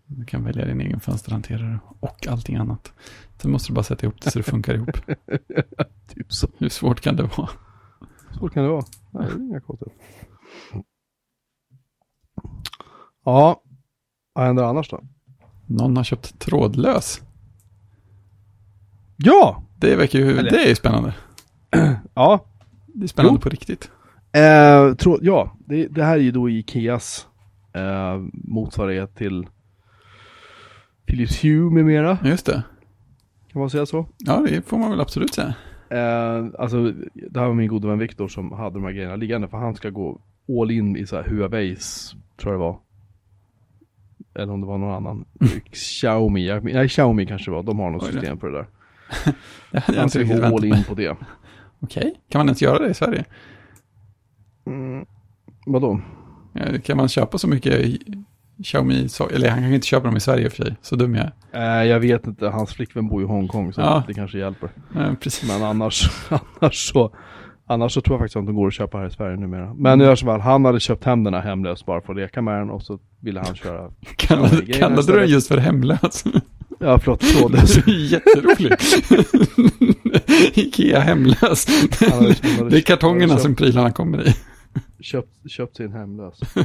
[0.07, 2.93] Du kan välja din egen fönsterhanterare och allting annat.
[3.37, 4.89] Sen måste du bara sätta ihop det så det funkar ihop.
[6.07, 6.47] Typ så.
[6.57, 7.49] Hur svårt kan det vara?
[8.39, 8.85] Så kan det vara.
[9.11, 10.01] Nej, det är inga konstigheter.
[13.25, 13.61] Ja,
[14.33, 15.01] vad händer annars då?
[15.65, 17.21] Någon har köpt trådlös.
[19.17, 19.63] Ja!
[19.77, 21.15] Det verkar ju, Eller- det är ju spännande.
[22.13, 22.45] Ja,
[22.87, 23.41] Det är spännande Jo.
[23.41, 23.91] på riktigt.
[24.31, 27.27] Eh, tro, ja, det, det här är ju då Ikeas
[27.73, 29.47] eh, motsvarighet till
[31.05, 32.17] Philips Hue med mera.
[32.23, 32.63] Just det.
[33.51, 34.05] Kan man säga så?
[34.17, 35.55] Ja, det får man väl absolut säga.
[35.89, 39.47] Eh, alltså, det här var min gode vän Viktor som hade de här grejerna liggande
[39.47, 40.21] för han ska gå
[40.61, 42.79] all in i så här Huaweis, tror jag det var.
[44.43, 45.25] Eller om det var någon annan.
[45.71, 48.65] Xiaomi, jag- nej Xiaomi kanske det var, de har något Oj system för det där.
[49.71, 51.15] Det hade jag Han inte ska riktigt gå all in på det.
[51.79, 53.25] Okej, kan man ens göra det i Sverige?
[54.65, 55.05] Mm.
[55.65, 56.01] Vadå?
[56.53, 57.97] Ja, Kan man köpa så mycket
[58.63, 61.29] Xiaomi, eller han kan ju inte köpa dem i Sverige för sig, så dum jag
[61.51, 61.81] är.
[61.81, 64.03] Eh, jag vet inte, hans flickvän bor i Hongkong så Ja.
[64.07, 64.69] det kanske hjälper.
[65.21, 65.47] Precis.
[65.49, 66.09] Men annars,
[66.59, 67.15] annars så
[67.67, 69.73] Annars så tror jag faktiskt att de går att köpa här i Sverige numera.
[69.73, 72.41] Men i alla fall, han hade köpt hem den här hemlös bara för att leka
[72.41, 73.91] med den och så ville han köra.
[74.15, 76.23] Kallade, du den just för hemlös?
[76.79, 77.73] Ja, förlåt, Det är trådlös.
[77.73, 78.83] så jätteroligt.
[80.57, 81.65] Ikea hemlös.
[82.69, 84.35] Det är kartongerna som prylarna kommer i.
[85.05, 86.41] Köpt, köpt sin hemlös.
[86.55, 86.61] eh,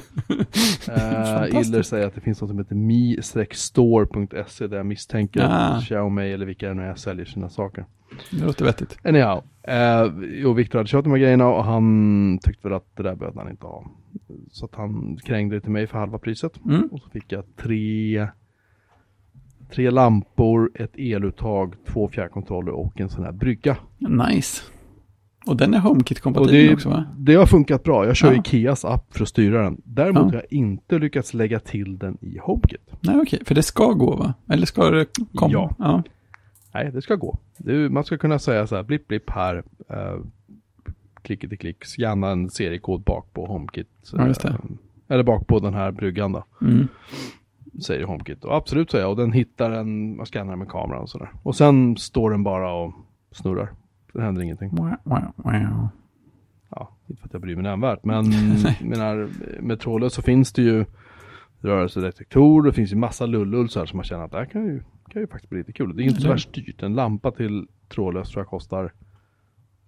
[0.86, 1.68] Fantastiskt.
[1.68, 5.46] Iller säger att det finns något som heter mi-store.se där jag misstänker Ah.
[5.46, 7.84] att Xiaomi eller vilka det nu är säljer sina saker.
[8.30, 8.98] Det låter vettigt.
[9.04, 13.02] Anyhow, eh, jo, Victor hade köpt de här grejerna och han tyckte väl att det
[13.02, 13.90] där behövde han inte ha.
[14.50, 16.60] Så att han krängde det till mig för halva priset.
[16.64, 16.88] Mm.
[16.92, 18.28] Och så fick jag tre,
[19.70, 23.76] tre lampor, ett eluttag, två fjärrkontroller och en sån här brygga.
[23.98, 24.62] Nice.
[25.46, 27.04] Och den är HomeKit-kompatibel också va?
[27.16, 28.06] det har funkat bra.
[28.06, 28.38] Jag kör Ja.
[28.40, 29.80] Ikeas app för att styra den.
[29.84, 30.26] Däremot Ja.
[30.28, 32.90] har jag inte lyckats lägga till den i HomeKit.
[33.00, 34.34] Nej okej, för det ska gå va?
[34.48, 35.52] Eller ska det komma?
[35.52, 35.74] Ja.
[35.78, 36.02] ja.
[36.74, 37.38] Nej, det ska gå.
[37.58, 40.14] Det, man ska kunna säga så här, blipp blipp här, eh,
[41.22, 43.88] klick klick, scanna en seriekod bak på HomeKit.
[44.12, 44.54] Ja, just eh,
[45.08, 46.88] eller bak på den här bryggan då, Mm.
[47.82, 48.44] säger HomeKit.
[48.44, 51.30] Och absolut säger jag, och den hittar en, man scannar med kameran och sådär.
[51.42, 52.92] Och sen står den bara och
[53.32, 53.70] snurrar.
[54.12, 54.70] Det händer ingenting.
[54.70, 55.88] Wow, wow, wow.
[56.70, 58.24] Ja, inte för att jag bryr mig nämnvärt, men
[58.80, 59.28] menar,
[59.60, 60.84] med trådlös så finns det ju
[61.60, 64.64] rörelsedetektorer, det finns ju massa lullull så här som man känner att det här kan
[64.64, 65.96] ju, kan ju faktiskt bli lite kul.
[65.96, 66.82] Det är inte så värst dyrt.
[66.82, 68.92] En lampa till trådlös tror jag kostar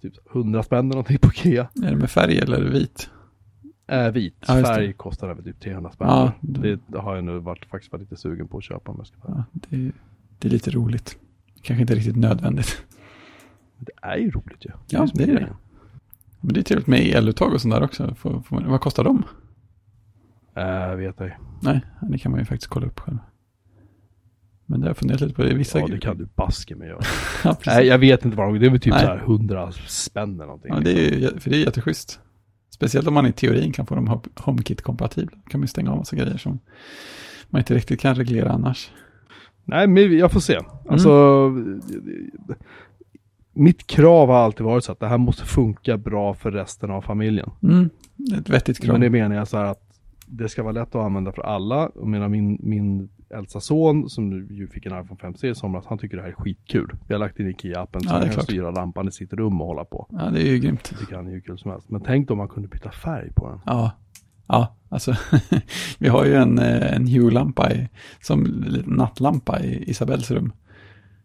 [0.03, 1.69] typ 100 spänn eller någonting på Ikea.
[1.85, 3.11] Är det med färg eller vit?
[3.87, 6.09] Äh, vit Ja, färg kostar över typ 300 spänn.
[6.09, 8.99] Ja, det, det har jag nu varit, faktiskt varit lite sugen på att köpa om
[8.99, 9.45] jag ska vara ärlig.
[9.53, 9.93] Ja, det,
[10.39, 11.19] det är lite roligt.
[11.63, 12.85] Kanske inte riktigt nödvändigt.
[13.87, 14.71] Det är ju roligt ju.
[14.89, 15.53] Ja, som det är det.
[16.41, 18.15] Men det är trevligt med eluttag och sånt där också.
[18.15, 19.23] Får, får man, vad kostar de?
[20.57, 21.33] Äh, vet jag.
[21.63, 23.19] Nej, det kan man ju faktiskt kolla upp själv.
[24.67, 25.43] Men det har jag funderat lite på.
[25.43, 27.01] Det vissa Ja, det kan du baske med göra.
[27.45, 27.57] ja.
[27.67, 29.01] Nej, jag vet inte vad de, det är väl typ Nej.
[29.03, 30.73] så här 100 spänn eller någonting.
[30.75, 32.21] Ja, det är ju, för det är jätteschysst.
[32.71, 35.39] Speciellt om man i teorin kan få dem Home- HomeKit-kompatibla.
[35.49, 36.59] Kan man ju stänga av massa grejer som
[37.51, 38.91] man inte riktigt kan reglera annars.
[39.65, 40.59] Nej, men jag får se.
[40.89, 41.81] Alltså, Mm.
[43.53, 47.03] Mitt krav har alltid varit så att det här måste funka bra för resten av
[47.03, 47.51] familjen.
[47.63, 47.91] Mm,
[48.39, 48.93] ett vettigt krav.
[48.93, 49.93] Men det menar jag så här att
[50.27, 51.87] det ska vara lätt att använda för alla.
[51.87, 55.85] Och menar min, min äldsta son som nu ju fick en iPhone 5C i somras,
[55.87, 56.97] han tycker det här är skitkul.
[57.09, 59.67] Vi har lagt in Ikea-appen så Ja, han kan styra lampan i sitt rum och
[59.67, 60.07] hålla på.
[60.11, 60.91] Ja, det är ju grymt.
[60.91, 61.91] Det tycker han är hur kul som helst.
[61.91, 63.59] Men tänk om man kunde byta färg på den.
[63.67, 63.93] Ja,
[64.47, 65.15] ja alltså
[65.99, 67.69] vi har ju en, eh, en Hue-lampa
[68.21, 70.53] som nattlampa i Isabells rum.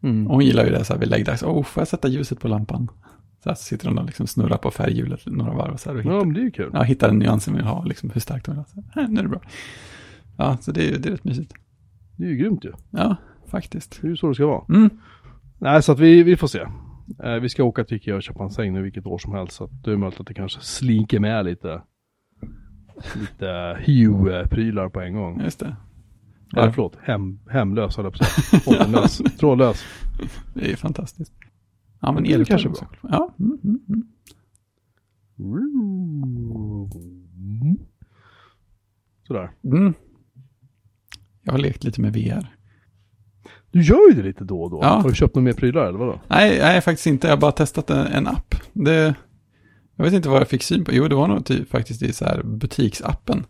[0.09, 0.27] Mm.
[0.27, 1.43] Och hon gillar ju det så här vid läggdags.
[1.43, 2.87] Åh, får jag sätta ljuset på lampan?
[3.43, 6.15] Så här sitter hon och liksom snurrar på färghjulet några varv så här och hittar,
[6.15, 6.69] Ja, men det är ju kul.
[6.73, 8.65] ja, hittar en nyans hon vill ha, liksom hur starkt hon vill ha.
[8.65, 9.41] Så här, "Äh, nu är det bra.
[10.37, 11.53] Ja, så det är, det är rätt mysigt.
[12.17, 12.71] Det är ju grymt ju.
[12.91, 13.15] Ja,
[13.47, 14.01] faktiskt.
[14.01, 14.65] Det är ju så det ska vara.
[14.69, 14.89] Mm.
[15.59, 16.59] Nej, så att vi, vi får se.
[17.23, 19.53] Eh, vi ska åka till Ikea och köpa en säng nu vilket år som helst.
[19.55, 21.81] Så att det är möjligt att det kanske slinker med lite,
[23.15, 25.41] lite Hue-prylar på en gång.
[25.43, 25.75] Just det.
[26.55, 26.71] Eller Ja.
[26.71, 29.29] förlåt, hem, hemlös höll jag på att säga.
[29.39, 29.83] Trådlös.
[30.53, 31.33] Det är fantastiskt.
[32.01, 32.87] Ja, men är eluttag kanske också.
[33.01, 34.07] Ja, mm, mm, mm.
[39.27, 39.51] Sådär.
[39.63, 39.93] Mm.
[41.43, 42.53] Jag har lekt lite med VR.
[43.71, 44.79] Du gör ju det lite då och då.
[44.81, 44.87] Ja.
[44.87, 46.21] Har du köpt några mer prylar eller vadå?
[46.27, 47.27] Nej, nej, faktiskt inte.
[47.27, 48.55] Jag har bara testat en, en app.
[48.73, 49.15] Det,
[49.95, 50.91] jag vet inte vad jag fick syn på.
[50.93, 53.45] Jo, det var nog typ faktiskt i så här butiksappen.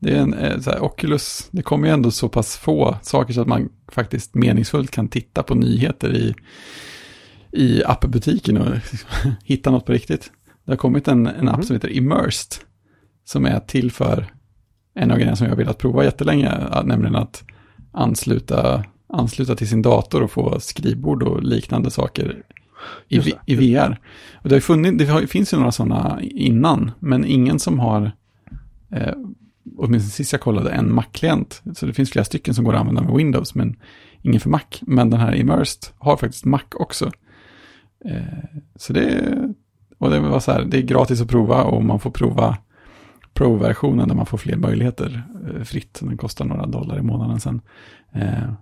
[0.00, 1.48] Det är en eh, så här Oculus.
[1.50, 5.42] Det kommer ju ändå så pass få saker så att man faktiskt meningsfullt kan titta
[5.42, 6.34] på nyheter i,
[7.52, 8.74] i appbutiken och
[9.44, 10.30] hitta något på riktigt.
[10.64, 11.62] Det har kommit en, en app Mhm.
[11.62, 12.52] som heter Immersed.
[13.24, 14.26] Som är till för
[14.94, 16.52] en av grejerna som jag har velat prova jättelänge.
[16.84, 17.42] Nämligen att
[17.92, 22.42] ansluta, ansluta till sin dator och få skrivbord och liknande saker
[23.08, 23.98] i, det, i VR.
[24.34, 28.12] Och det, har funnit, det finns ju några sådana innan, men ingen som har,
[28.92, 29.14] eh,
[29.80, 31.62] åtminstone sist jag kollade, en Mac-klient.
[31.74, 33.76] Så det finns flera stycken som går att använda med Windows, men
[34.22, 34.60] ingen för Mac.
[34.80, 37.10] Men den här Immersed har faktiskt Mac också.
[38.04, 39.34] Eh, så det,
[39.98, 42.56] och det var så här, det är gratis att prova och man får prova
[43.34, 45.98] Pro-versionen där man får fler möjligheter eh, fritt.
[46.00, 47.60] Den kostar några dollar i månaden sen.
[48.14, 48.52] Eh,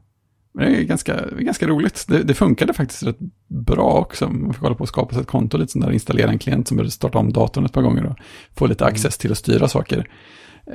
[0.55, 2.05] men det är ganska, ganska roligt.
[2.09, 4.29] Det, det funkade faktiskt rätt bra också.
[4.29, 6.69] Man får kolla på att skapa sig ett konto lite sånt där, installera en klient
[6.69, 8.17] som behöver starta om datorn ett par gånger och
[8.57, 10.09] få lite access till att styra saker.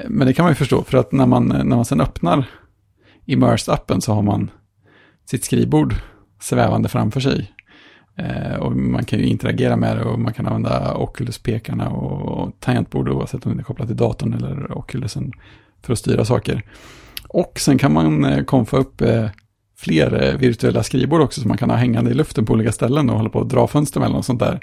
[0.07, 2.45] Men det kan man ju förstå, för att när man, när man sen öppnar
[3.25, 4.51] Immersed-appen så har man
[5.25, 5.95] sitt skrivbord
[6.41, 7.51] svävande framför sig.
[8.15, 12.59] Eh, och man kan ju interagera med det och man kan använda Oculus-pekarna och, och
[12.59, 15.31] tangentbord oavsett om det är kopplat till datorn eller Oculusen
[15.81, 16.63] för att styra saker.
[17.27, 19.25] Och sen kan man eh, konfa upp eh,
[19.77, 23.09] fler eh, virtuella skrivbord också som man kan ha hängande i luften på olika ställen
[23.09, 24.59] och hålla på att dra fönster mellan och sånt där.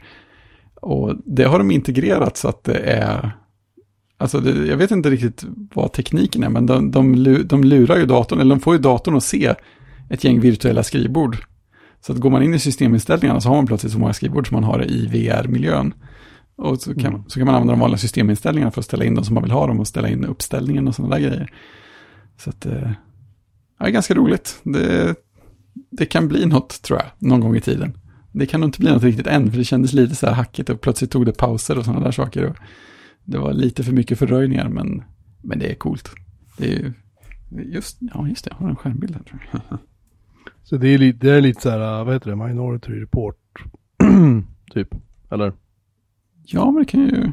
[0.75, 3.31] Och det har de integrerat så att det är,
[4.21, 5.45] alltså det, jag vet inte riktigt
[5.75, 9.17] vad tekniken är, men de, de, de lurar ju datorn, eller de får ju datorn
[9.17, 9.55] att se
[10.11, 11.37] ett gäng virtuella skrivbord.
[12.07, 14.55] Så att går man in i systeminställningarna så har man plötsligt så många skrivbord som
[14.55, 15.95] man har i VR-miljön.
[16.57, 17.25] Och så kan, Mm.
[17.29, 19.53] så kan man använda de vanliga systeminställningarna för att ställa in dem som man vill
[19.53, 21.53] ha dem och ställa in uppställningen och sådana där grejer.
[22.37, 22.91] Så att, eh,
[23.79, 24.61] ja, det är ganska roligt.
[24.63, 25.15] Det,
[25.91, 27.99] det kan bli något, tror jag, någon gång i tiden.
[28.33, 30.71] Det kan nog inte bli något riktigt än, för det kändes lite så här hackigt
[30.71, 32.45] och plötsligt tog det pauser och sådana där saker.
[32.45, 32.57] Och
[33.25, 35.03] det var lite för mycket fördröjningar, men,
[35.43, 36.11] men det är coolt.
[36.59, 36.93] Det är ju,
[37.73, 39.79] just, ja just det, jag har en skärmbild här tror jag.
[40.63, 43.37] Så det är lite, det är lite så här, vad heter det, Minority Report,
[44.75, 44.89] typ,
[45.31, 45.53] eller?
[46.45, 47.33] Ja, men det kan ju...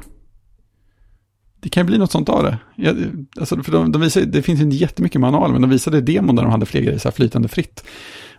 [1.60, 2.58] Det kan ju bli något sånt av det.
[2.76, 2.96] Jag,
[3.40, 6.44] alltså, för de, de visar, det finns inte jättemycket manual, men de visade demon där
[6.44, 7.84] de hade fler grejer så här flytande fritt.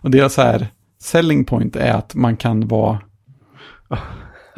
[0.01, 0.67] Och deras så här
[0.99, 2.99] selling point är att man kan vara...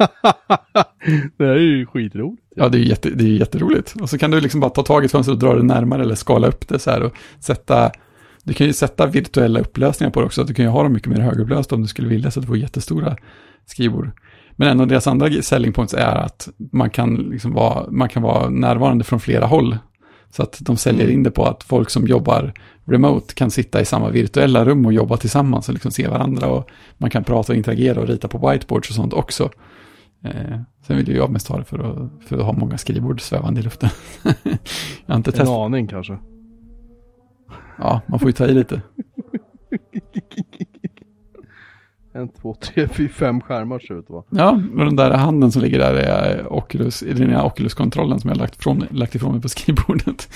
[1.36, 2.42] det här är ju skitroligt.
[2.56, 3.94] Ja, det är, jätte, det är jätteroligt.
[4.00, 6.02] Och så kan du liksom bara ta tag i ett fönster och dra det närmare
[6.02, 7.90] eller skala upp det så här och sätta...
[8.44, 10.44] Du kan ju sätta virtuella upplösningar på det också.
[10.44, 12.46] Du kan ju ha dem mycket mer högupplösta om du skulle vilja så att du
[12.46, 13.16] får jättestora
[13.66, 14.10] skrivbord.
[14.56, 18.22] Men en av deras andra selling points är att man kan, liksom vara, man kan
[18.22, 19.78] vara närvarande från flera håll.
[20.30, 22.52] Så att de säljer in det på att folk som jobbar
[22.84, 26.46] remote kan sitta i samma virtuella rum och jobba tillsammans och liksom se varandra.
[26.46, 29.50] Och man kan prata och interagera och rita på whiteboards och sånt också.
[30.24, 33.20] Eh, sen vill ju jag mest ha det för att, för att ha många skrivbord
[33.20, 33.90] svävande i luften.
[34.22, 34.32] jag
[35.06, 35.48] har inte En testat.
[35.48, 36.18] aning kanske.
[37.78, 38.82] Ja, man får ju ta i lite.
[42.14, 44.24] En, två, tre, fyra, fem skärmar ser det ut vara.
[44.30, 48.28] Ja, och den där handen som ligger där är Oculus, är den här Oculus-kontrollen som
[48.30, 50.28] jag lagt, från, lagt ifrån mig på skrivbordet.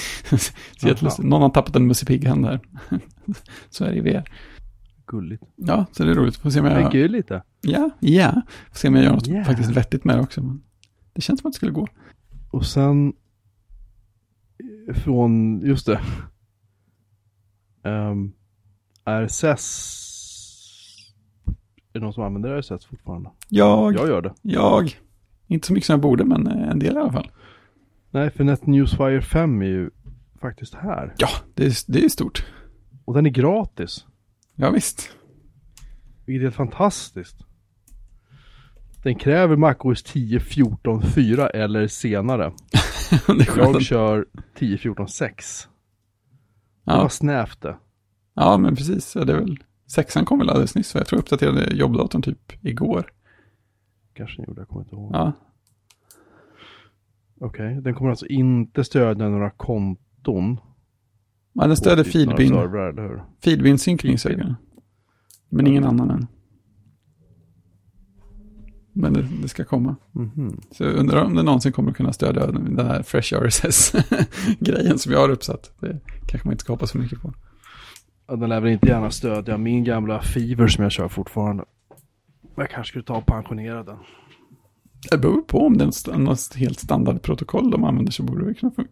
[1.10, 1.22] Så.
[1.22, 2.60] Någon har tappat en Musse Pigg-hand här.
[3.70, 4.24] Så är det i VR.
[5.06, 5.42] Gulligt.
[5.56, 6.36] Ja, så det är roligt.
[6.36, 6.74] Får se om jag...
[6.82, 7.42] Tänker ju lite.
[7.60, 8.42] Ja, ja.
[8.70, 9.44] Får se om jag gör något Ja.
[9.44, 10.42] faktiskt vettigt med det också.
[10.42, 10.62] Men
[11.12, 11.86] det känns som att det skulle gå.
[12.50, 13.12] Och sen
[14.94, 16.00] från, just det.
[17.90, 18.32] Um,
[19.04, 20.02] RSS.
[21.92, 23.30] Är det någon som använder RSS fortfarande?
[23.48, 24.34] Jag, Jag gör det.
[24.42, 25.00] jag.
[25.46, 27.30] Inte så mycket som jag borde, men eh, en del i alla fall.
[28.10, 29.90] Nej, för Net Newsfire 5 är ju
[30.40, 31.14] faktiskt här.
[31.18, 32.46] Ja, det är, det är stort.
[33.04, 34.06] Och den är gratis.
[34.56, 35.10] Ja, visst.
[36.26, 37.36] Vilket är helt fantastiskt.
[39.02, 42.52] Den kräver MacOS 10 14 4 eller senare.
[43.56, 45.68] Jag kör 10 14 6.
[46.84, 47.76] Det var Ja, snävt det.
[48.34, 49.14] ja, men precis.
[49.14, 49.58] Ja, det är väl...
[49.86, 53.12] Sexan kom väl alldeles nyss, jag tror jag uppdaterade jobbdatorn typ igår.
[54.14, 55.10] Kanske gjorde, jag kommer inte ihåg.
[55.14, 55.32] Ja,
[57.40, 60.60] Okej, den kommer alltså inte stödja några konton.
[61.62, 61.76] Ja den
[62.52, 63.22] några feedbin, hur?
[63.44, 63.78] feedbin
[64.36, 64.54] den.
[65.48, 66.26] Men ingen annan än.
[68.92, 69.96] Men det, det ska komma.
[70.12, 70.60] Mhm.
[70.70, 75.12] Så jag undrar om det någonsin kommer att kunna stödja den här Fresh RSS-grejen som
[75.12, 75.72] jag har uppsatt.
[75.80, 77.32] Det kanske man inte ska hoppas för mycket på.
[78.28, 81.64] Ja, den lär väl inte gärna stödja min gamla Fever som jag kör fortfarande.
[82.40, 83.96] Men jag kanske skulle ta och pensionera den.
[85.10, 88.72] Det beror på om det är något helt standardprotokoll de använder så borde det kunna
[88.72, 88.88] fun-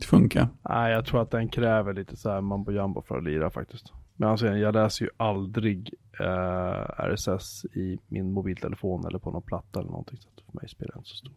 [0.00, 0.48] funka.
[0.68, 3.92] Nej, jag tror att den kräver lite så här mambo jumbo för att lira faktiskt.
[4.16, 9.80] Men alltså, jag läser ju aldrig eh, RSS i min mobiltelefon eller på någon platta
[9.80, 10.18] eller någonting.
[10.20, 11.36] Så för mig spelar det inte så stor roll.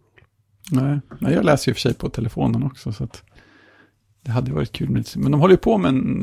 [1.20, 3.08] Nej, jag läser ju för sig på telefonen också så
[4.22, 6.20] det hade varit kul med Men de håller ju på med en,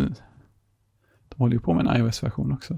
[1.29, 2.75] de håller ju på med en iOS-version också.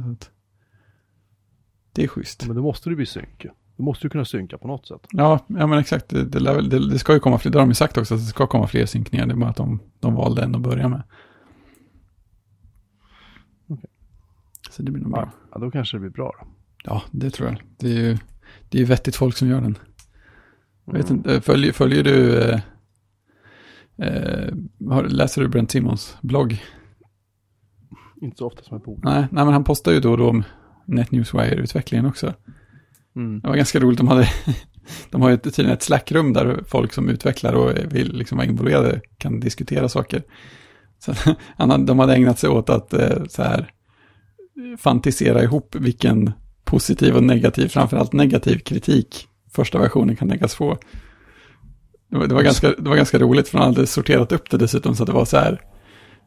[1.92, 2.46] Det är schysst.
[2.46, 3.46] Men då måste det bli synk.
[3.76, 5.00] Du måste ju kunna synka på något sätt.
[5.10, 6.08] Ja, ja men exakt.
[6.08, 8.20] Det, det, det, det ska ju komma fler, det har de ju sagt också, att
[8.20, 9.26] det ska komma fler synkningar.
[9.26, 11.02] Det är bara att de, de valde en att börja med.
[13.68, 13.90] Okej.
[14.70, 15.30] Så det blir nog bra.
[15.52, 16.46] Ja, då kanske det blir bra då.
[16.84, 17.62] Ja, det tror jag.
[17.78, 18.18] Det är ju
[18.68, 19.78] det är vettigt folk som gör den.
[20.84, 21.16] Jag vet Mm.
[21.18, 22.60] inte, följer, följer du, eh,
[23.98, 24.54] eh,
[25.08, 26.62] läser du Brent Simons blogg?
[28.20, 29.00] Inte så ofta som jag borde.
[29.10, 30.42] Nej, nej, men han postar ju då och då om
[30.86, 32.34] NetNewsWire-utvecklingen också.
[33.16, 33.40] Mm.
[33.40, 34.28] Det var ganska roligt, de hade,
[35.10, 39.00] de har ju tydligen ett slackrum där folk som utvecklar och vill liksom vara involverade
[39.18, 40.22] kan diskutera saker.
[40.98, 41.14] Så
[41.78, 43.70] de hade ägnat sig åt att eh, så här
[44.78, 46.32] fantisera ihop vilken
[46.64, 50.78] positiv och negativ, framförallt negativ kritik första versionen kan tänkas få.
[52.10, 54.58] Det var, det, var ganska, det var ganska roligt för han hade sorterat upp det
[54.58, 55.60] dessutom så att det var så här,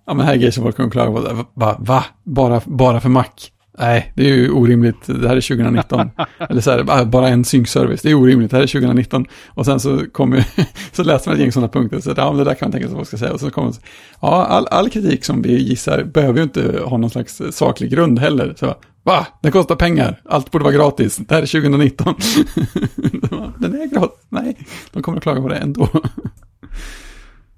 [0.06, 1.78] ja men här är grejer som folk kunde klaga på, va?
[1.80, 2.06] va?
[2.24, 3.26] Bara, bara för Mac?
[3.80, 6.10] Nej, det är ju orimligt, det här är 2019.
[6.50, 9.26] Eller så här, bara- en synkservice, det är orimligt, det här är 2019.
[9.48, 10.46] Och sen så kommer,
[10.96, 12.92] så läser man ett gäng sådana punkter, så ja, det där kan man tänka sig
[12.94, 13.34] vad man ska säga.
[13.34, 13.74] Och så kommer,
[14.22, 18.20] ja, all, all kritik som vi gissar behöver ju inte ha någon slags saklig grund
[18.20, 18.54] heller.
[18.60, 19.28] Så, va?
[19.42, 22.16] Det kostar pengar, allt borde vara gratis, det här är 2019.
[23.60, 24.58] Den är gratis, nej,
[24.94, 25.90] de kommer att klaga på det ändå.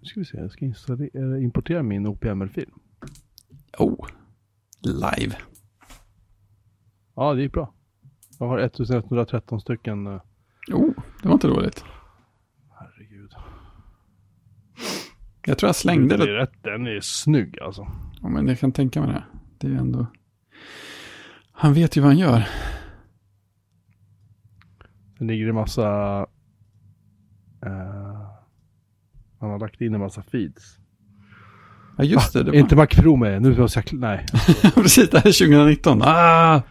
[0.02, 2.70] Nu ska vi se, jag ska installera, importera min OPML-fil.
[3.78, 4.06] Oh,
[4.84, 5.36] live.
[7.20, 7.74] Ja, det gick bra.
[8.40, 10.08] Jag har 1113 stycken.
[10.08, 10.22] eh,
[10.74, 10.92] Oh,
[11.22, 11.84] det var inte dåligt.
[12.80, 13.32] Herregud.
[15.46, 16.38] Jag tror jag slängde den, är det.
[16.38, 17.88] rätt, den är snygg alltså.
[18.22, 19.24] Ja, men jag kan tänka mig det.
[19.58, 20.06] Det är ju ändå...
[21.52, 22.48] Han vet ju vad han gör.
[25.20, 26.20] Det ligger en massa...
[27.66, 28.30] eh,
[29.40, 30.78] han har lagt in en massa feeds.
[31.98, 32.44] Ja, just det.
[32.44, 32.58] det var...
[32.58, 33.42] inte Mac Pro med?
[33.42, 34.00] Nu måste jag...
[34.00, 34.26] Nej.
[34.76, 36.02] Precis, det här är 2019.
[36.04, 36.62] Ah!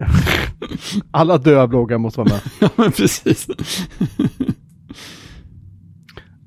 [1.10, 2.40] Alla döda bloggar måste vara med.
[2.60, 3.48] Ja, men precis.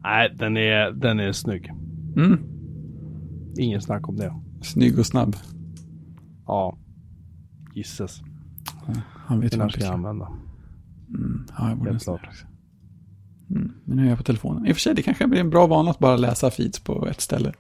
[0.04, 1.72] Nej, den är, den är snygg.
[2.16, 2.40] Mm.
[3.60, 4.34] Ingen snack om det.
[4.62, 5.36] Snygg och snabb.
[6.46, 6.78] Ja.
[7.76, 8.22] Gisses.
[9.14, 10.28] Han vet hur man ska använda.
[11.10, 11.46] mm.
[11.58, 12.46] Ja, jag borde Helt klart.
[13.50, 13.72] Mm.
[13.86, 14.66] Men nu är jag på telefonen.
[14.68, 17.08] I och för sig, det kanske blir en bra vana att bara läsa feeds på
[17.08, 17.54] ett ställe.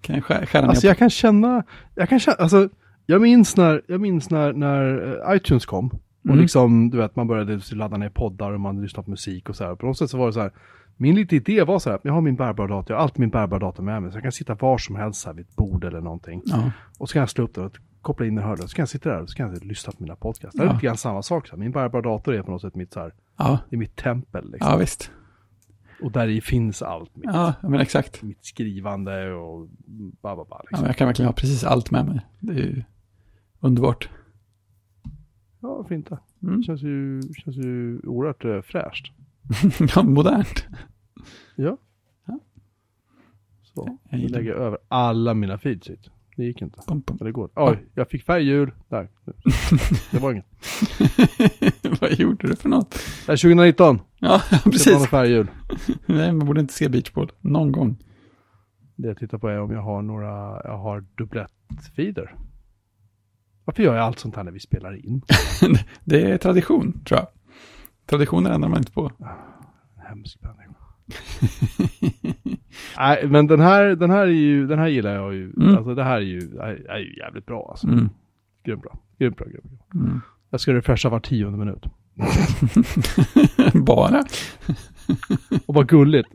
[0.00, 1.62] Kan jag skära, Alltså ner jag kan känna,
[1.94, 2.68] jag kan känna, alltså
[3.10, 5.86] jag minns när, jag minns när, när eh, iTunes kom.
[6.22, 6.38] Och Mm.
[6.38, 9.64] liksom, du vet, man började ladda ner poddar och man lyssnade på musik och så
[9.64, 9.74] här.
[9.74, 10.52] På något sätt så var det så här,
[10.96, 13.30] min lilla idé var så här, jag har min bärbara dator, jag har alltid min
[13.30, 14.10] bärbara dator med mig.
[14.12, 16.42] Så jag kan sitta var som helst här vid ett bord eller någonting.
[16.44, 16.70] Ja.
[16.98, 18.66] Och så kan jag slå upp det och koppla in en hörlur.
[18.66, 20.56] Så kan jag sitta där och så kan jag lyssna på mina podcasts.
[20.56, 20.72] Det är Ja.
[20.72, 21.46] lite grann samma sak.
[21.46, 21.58] Så här.
[21.60, 23.58] Min bärbara dator är på något sätt mitt så här, Ja.
[23.70, 24.70] det är mitt tempel liksom.
[24.70, 25.10] ja, visst.
[26.02, 27.16] Och där i finns allt.
[27.16, 28.22] Mitt, Ja, men exakt.
[28.22, 29.68] mitt skrivande och
[30.22, 30.80] ba, Ja, liksom.
[30.80, 32.20] men jag kan verkligen ha precis allt med mig.
[32.40, 32.82] Det är ju
[33.60, 34.08] underbart.
[35.60, 36.18] Ja, varför inte?
[36.42, 36.62] Mm.
[36.62, 39.12] Känns ju, känns ju oerhört eh, fräscht.
[39.96, 40.66] ja, modernt.
[41.56, 41.76] Ja.
[42.26, 42.38] Ja.
[43.62, 46.10] Så, Jag jag lägger över alla mina feeds hit.
[46.36, 46.80] Det gick inte.
[46.88, 47.16] Pum, pum.
[47.20, 47.50] Men det går.
[47.56, 48.72] Oj, jag fick färghjul.
[48.88, 49.08] Där.
[50.10, 50.46] Det var inget.
[52.00, 52.90] Vad gjorde du för något?
[53.26, 53.98] Det är 2019.
[54.18, 55.06] Ja, Det precis.
[55.06, 55.50] färghjul.
[56.06, 57.96] Nej, man borde inte se beachball någon gång.
[58.96, 62.34] Det jag tittar på är om jag har några, jag har dublettfeeder.
[63.70, 65.22] Varför gör jag allt sånt här när vi spelar in?
[66.04, 67.26] Det är tradition, tror jag.
[68.06, 69.10] Traditioner ändrar man inte på.
[69.96, 70.74] Hemsk människa.
[72.98, 75.52] Nej, men den här, den här är ju, den här gillar jag ju.
[75.56, 75.76] Mm.
[75.76, 77.86] Alltså det här är ju, är, är ju jävligt bra alltså.
[77.86, 78.08] Mm.
[78.64, 78.98] Grymt bra.
[79.18, 80.00] Grymt bra, grymt bra.
[80.00, 80.20] Mm.
[80.50, 81.86] Jag ska refresha var tionde minut.
[83.86, 84.24] Bara?
[85.66, 86.28] Och vad gulligt.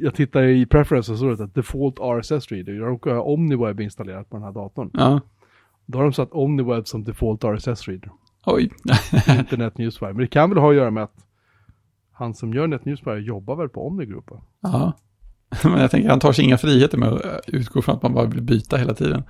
[0.00, 2.72] Jag tittar i preferences och så står det att default RSS reader.
[2.72, 4.90] Jag råkar ha OmniWeb installerat på den här datorn.
[4.92, 5.20] Ja.
[5.86, 8.10] Då har de satt OmniWeb som default RSS reader.
[8.46, 8.70] Oj.
[9.38, 10.12] Inte NetNewsWire.
[10.12, 11.14] Men det kan väl ha att göra med att
[12.12, 14.30] han som gör NetNewsWire jobbar väl på Omni Group?
[14.30, 14.42] va?
[14.60, 14.92] Ja.
[15.70, 18.14] Men jag tänker han tar sig inga friheter med att eh, utgå från att man
[18.14, 19.22] bara vill byta hela tiden.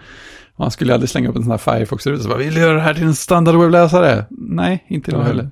[0.55, 2.81] Han skulle aldrig slänga upp en sån här Firefox-ruta så bara, vill du göra det
[2.81, 4.27] här till en standardwebbläsare?
[4.31, 5.27] Nej, inte Nej.
[5.27, 5.51] heller.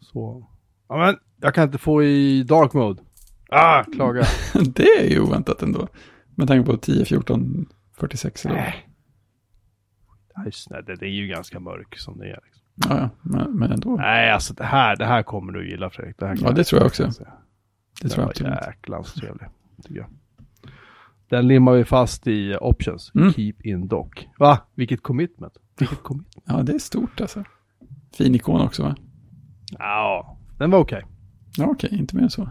[0.00, 0.46] Så.
[0.88, 3.02] Ja men, jag kan inte få i dark mode.
[3.48, 4.24] Ah, klaga.
[4.74, 5.88] Det är ju oväntat ändå.
[6.34, 7.66] Med tanke på 10, 14,
[7.96, 8.56] 46 eller.
[8.56, 8.88] Nej.
[10.36, 12.40] Nej, just det, det är ju ganska mörk som det är.
[12.44, 12.62] Liksom.
[12.74, 13.96] Ja, ja, men, men ändå.
[13.96, 16.18] Nej, alltså det här, det här kommer du gilla Fredrik.
[16.18, 17.10] Det här Ja, det tror jag också.
[17.12, 17.32] säga.
[18.02, 18.66] Det tror jag Den absolut.
[18.76, 19.48] jäklans trevlig,
[19.82, 20.06] tycker jag.
[21.28, 23.12] Den limmar vi fast i options.
[23.14, 23.32] Mm.
[23.32, 24.28] Keep in dock.
[24.38, 24.58] Va?
[24.74, 25.56] Vilket commitment.
[25.78, 26.44] Vilket commitment.
[26.46, 27.44] Ja, det är stort alltså.
[28.16, 28.96] Fin ikon också va?
[29.78, 31.04] Ja, den var okej.
[31.56, 32.48] Ja, okej, inte mer än så.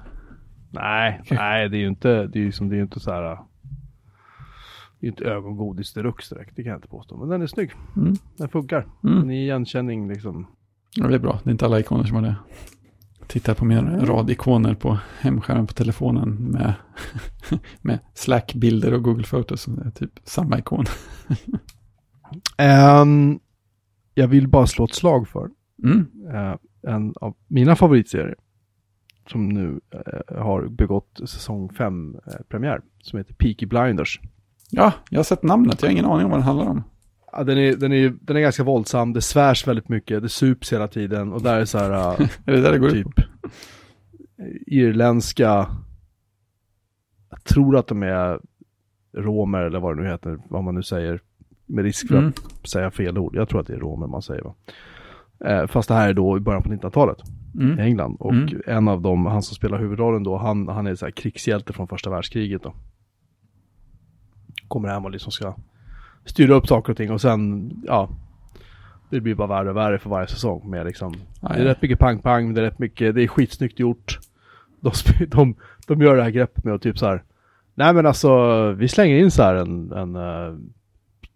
[0.71, 3.37] Nej, nej, det är ju inte, det är ju som, det är inte så här.
[5.07, 7.17] Är inte ögongodis deluxe direkt, det kan jag inte påstå.
[7.17, 7.71] Men den är snygg.
[7.97, 8.13] Mm.
[8.37, 8.87] Den funkar.
[9.03, 9.15] Mm.
[9.19, 10.47] Den är igenkänning liksom.
[10.95, 11.39] Ja, det är bra.
[11.43, 12.35] Det är inte alla ikoner som har det.
[13.27, 16.73] Tittar på min rad ikoner på hemskärmen på telefonen med,
[17.81, 19.65] med Slack-bilder och Google Photos.
[19.65, 20.85] Det är typ samma ikon.
[22.57, 23.39] Ehm,
[24.13, 25.49] jag vill bara slå ett slag för
[25.83, 26.07] Mm.
[26.33, 26.55] eh,
[26.93, 28.35] en av mina favoritserier.
[29.27, 32.81] Som nu eh, har begått säsong 5 eh, premiär.
[33.01, 34.19] Som heter Peaky Blinders.
[34.75, 35.81] Ja, jag har sett namnet.
[35.81, 36.83] Jag har ingen aning om vad den handlar om.
[37.31, 40.73] Ja, den, är, den, är, den är ganska våldsam, det svärs väldigt mycket, det sups
[40.73, 43.15] hela tiden och där är så här äh, Är det där det går ut typ
[43.15, 43.21] på?
[44.67, 45.67] irländska,
[47.29, 48.39] jag tror att de är
[49.17, 51.19] romer eller vad det nu heter, vad man nu säger,
[51.65, 52.33] med risk för Mm.
[52.61, 53.35] att säga fel ord.
[53.35, 54.53] Jag tror att det är romer man säger va.
[55.45, 57.17] Eh, fast det här är då i början på 1900-talet
[57.53, 57.79] i Mm.
[57.79, 58.15] England.
[58.19, 58.61] Och Mm.
[58.67, 62.09] en av dem, han som spelar huvudrollen då, han, han är så krigshjälte från första
[62.09, 62.73] världskriget då.
[64.73, 65.55] Kommer hem och liksom ska
[66.25, 68.09] styra upp saker och ting och sen, ja,
[69.09, 71.81] det blir bara värre och värre för varje säsong med liksom, Ja, det är rätt
[71.81, 74.19] mycket pang-pang, det är rätt mycket, det är skitsnyggt gjort.
[74.79, 74.91] De,
[75.27, 75.55] de,
[75.87, 77.23] de gör det här greppet med att typ så här,
[77.75, 80.55] nej men alltså, vi slänger in så här en, en eh,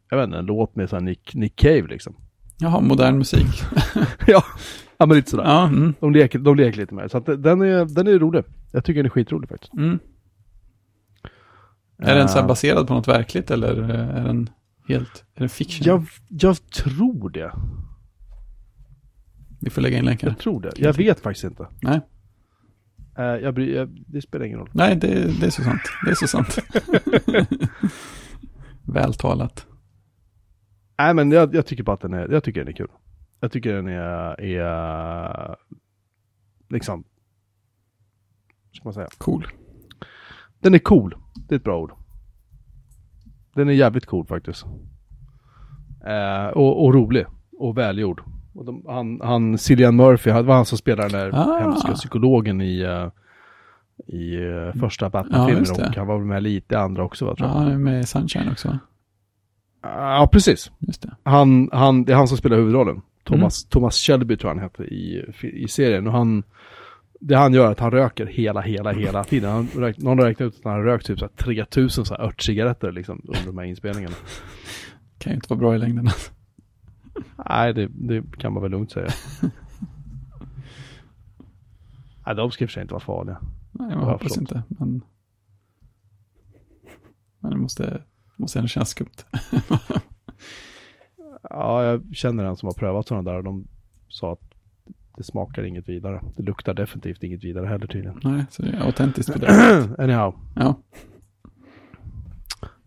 [0.10, 2.16] jag vet inte, en låt med så här Nick, Nick Cave liksom.
[2.60, 3.64] Jaha, modern musik.
[4.28, 4.44] ja,
[4.98, 5.44] ja men lite sådär.
[5.44, 5.94] Ja, mm.
[6.00, 7.10] De leker, de leker lite med det.
[7.10, 8.44] Så att den är, den är rolig.
[8.72, 9.74] Jag tycker den är skitrolig faktiskt.
[9.74, 10.00] Mm.
[11.98, 14.50] Är den så Eh, baserad på något verkligt eller är den
[14.88, 15.88] helt, är den fiction?
[15.88, 17.52] jag, jag tror det.
[19.62, 20.28] Vi får lägga in länkar.
[20.28, 20.72] Jag tror det.
[20.76, 21.68] Jag vet faktiskt inte.
[21.82, 22.02] Nej,
[23.20, 24.70] Eh, jag bryr, jag, det spelar ingen roll.
[24.74, 25.82] nej det, det är så sant.
[26.06, 26.58] Det är så sant.
[28.84, 29.68] Vältalat.
[30.98, 32.88] Nej men jag, jag tycker bara att den är, jag tycker den är kul.
[33.40, 35.56] Jag tycker den är, är
[36.70, 37.04] liksom,
[38.72, 39.08] ska man säga?
[39.18, 39.48] Cool.
[40.60, 41.16] Den är cool.
[41.48, 41.92] Det är ett bra ord.
[43.56, 44.66] Den är jävligt cool faktiskt.
[46.06, 47.26] Eh, och, och rolig.
[47.60, 48.22] Och välgjord.
[48.54, 51.60] Och de, han, han, Cillian Murphy, det var han som spelade den där Ah.
[51.60, 53.10] hemska psykologen i, uh,
[54.08, 57.50] i eh, första Batman-filmen och han var väl med lite i andra också va, tror
[57.50, 58.80] Ja, han är med i Sunshine också.
[59.82, 60.72] Ja, precis.
[61.24, 63.02] Han, han, det är han som spelar huvudrollen.
[63.24, 63.70] Thomas, Mm.
[63.70, 66.08] Thomas Shelby tror jag han heter i, i serien.
[66.08, 66.44] Och han,
[67.20, 69.52] det han gör är att han röker hela, hela, hela tiden.
[69.52, 72.24] Han räk, någon räknat ut att han har rökt typ så här 3000 så här
[72.24, 74.16] örtcigaretter liksom under de här inspelningarna.
[75.18, 76.10] Kan ju inte vara bra i längden.
[77.50, 79.10] Nej, det, det kan man väl lugnt säga.
[82.26, 83.38] Nej, de ska i och för sig inte vara farliga.
[83.72, 84.42] Nej, jag jag hoppas förstått.
[84.42, 84.64] inte.
[84.68, 85.02] Men,
[87.40, 88.04] men det måste,
[88.36, 89.26] måste ändå kännas skumt.
[91.50, 93.68] Ja, jag känner en som har prövat sådana där och de
[94.08, 94.47] sa att
[95.18, 96.24] det smakar inget vidare.
[96.38, 98.20] Det luktar definitivt inget vidare heller tydligen.
[98.24, 99.48] Nej, så det är autentiskt för det.
[100.04, 100.36] Anyhow.
[100.56, 100.82] Ja,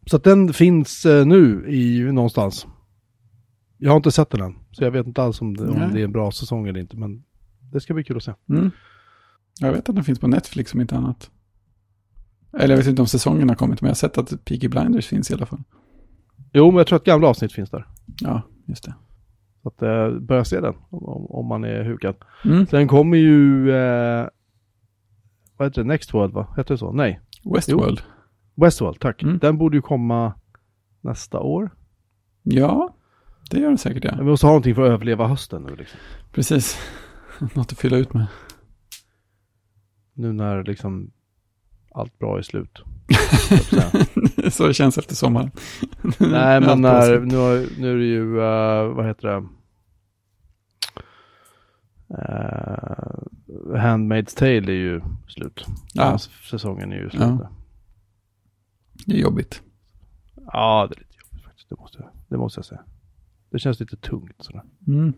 [0.07, 2.67] Så att den finns eh, nu i någonstans.
[3.79, 6.01] Jag har inte sett den än, så jag vet inte alls om det, om det
[6.01, 7.25] är en bra säsong eller inte, men
[7.73, 8.33] det ska bli kul att se.
[8.51, 8.71] mm.
[9.61, 11.31] Jag vet att den finns på Netflix om inte annat.
[12.53, 15.07] Eller jag vet inte om säsongen har kommit, men jag har sett att Peaky Blinders
[15.07, 15.63] finns i alla fall.
[16.53, 17.87] Jo, men jag tror att gamla avsnitt finns där.
[18.21, 18.95] Ja, just det.
[19.63, 22.15] Så att eh, börja se den om, om- man är hukad.
[22.45, 22.67] Mm.
[22.67, 24.27] Sen kommer ju, eh,
[25.57, 26.55] vad heter det, Next World va?
[26.57, 26.93] Heter det så?
[26.93, 27.21] Nej,
[27.55, 28.03] Westworld.
[28.55, 29.23] Westworld, tack.
[29.23, 29.39] Mm.
[29.39, 30.33] Den borde ju komma
[31.01, 31.71] nästa år.
[32.43, 32.95] Ja,
[33.51, 34.15] det gör den säkert ja.
[34.19, 36.01] Vi måste ha någonting för att överleva hösten nu liksom.
[36.33, 36.79] Precis.
[37.55, 38.27] Något att fylla ut med.
[40.15, 41.11] Nu när liksom
[41.95, 42.83] allt bra är slut.
[44.51, 45.51] så det känns efter sommaren.
[46.19, 49.45] Nej, men när, nu, nu är det ju, eh, vad heter det?
[52.15, 55.67] Uh, Handmaid's Tale är ju slut.
[55.95, 56.09] Ja.
[56.11, 56.19] Den
[56.51, 57.23] säsongen är ju slut.
[57.23, 57.51] Ja.
[59.07, 59.63] Det är jobbigt.
[60.53, 61.69] ja, det är lite jobbigt faktiskt.
[61.69, 62.81] Det måste, jag- det måste jag säga.
[63.51, 64.63] Det känns lite tungt sådär.
[64.87, 65.13] Mm.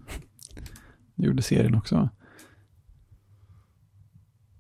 [1.15, 2.09] Det gjorde serien också.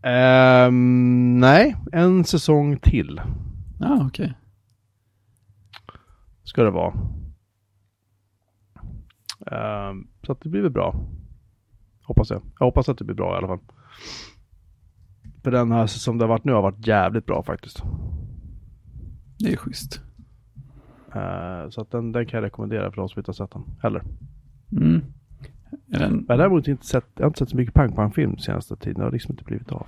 [0.03, 3.21] Ehm, nej, en säsong till
[3.81, 4.35] Ja, okej.
[6.45, 6.95] Ska det vara.
[9.47, 10.95] Ehm, så att det blir väl bra.
[12.03, 12.43] Hoppas jag.
[12.59, 13.61] Jag hoppas att det blir bra i alla fall.
[15.43, 17.83] För den här som det har varit nu har varit jävligt bra faktiskt.
[19.39, 20.01] Det är schysst.
[21.15, 23.65] Eh, så att den, den kan jag rekommendera för de som inte har sett den
[23.83, 24.03] heller.
[24.73, 25.03] Mm.
[25.93, 26.13] Är den...
[26.13, 28.39] Men jag har däremot inte sett, jag har inte sett så mycket pang pang film
[28.39, 28.99] senaste tiden.
[28.99, 29.87] Det har liksom inte blivit av.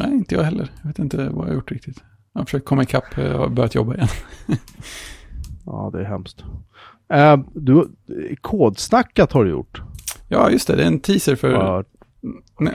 [0.00, 0.70] Nej, inte jag heller.
[0.82, 2.04] Jag vet inte vad jag har gjort riktigt.
[2.32, 4.08] Jag har försökt komma ikapp eh, och börjat jobba igen.
[5.70, 6.44] Ja, det är hemskt.
[7.14, 7.88] Uh, du,
[8.40, 9.82] kodsnackat har du gjort.
[10.28, 10.76] Ja, just det.
[10.76, 11.86] Det är en teaser för hört
[12.60, 12.74] nä,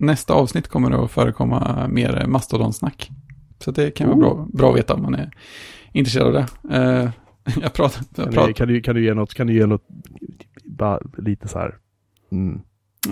[0.00, 3.10] nästa avsnitt kommer det att förekomma mer eh, mastodonsnack.
[3.58, 5.30] Så det kan vara bra, bra att veta om man är
[5.92, 6.46] intresserad av det.
[6.76, 7.10] Eh,
[7.62, 8.04] jag pratar...
[8.16, 9.86] Jag Kan, pratar du, kan, du, kan du ge något, kan du ge något,
[10.64, 11.74] bara lite så här.
[12.32, 12.60] Mm.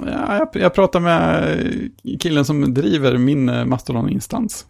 [0.06, 4.66] Ja, jag, jag pratar med eh, killen som driver min eh, Mastodon-instans.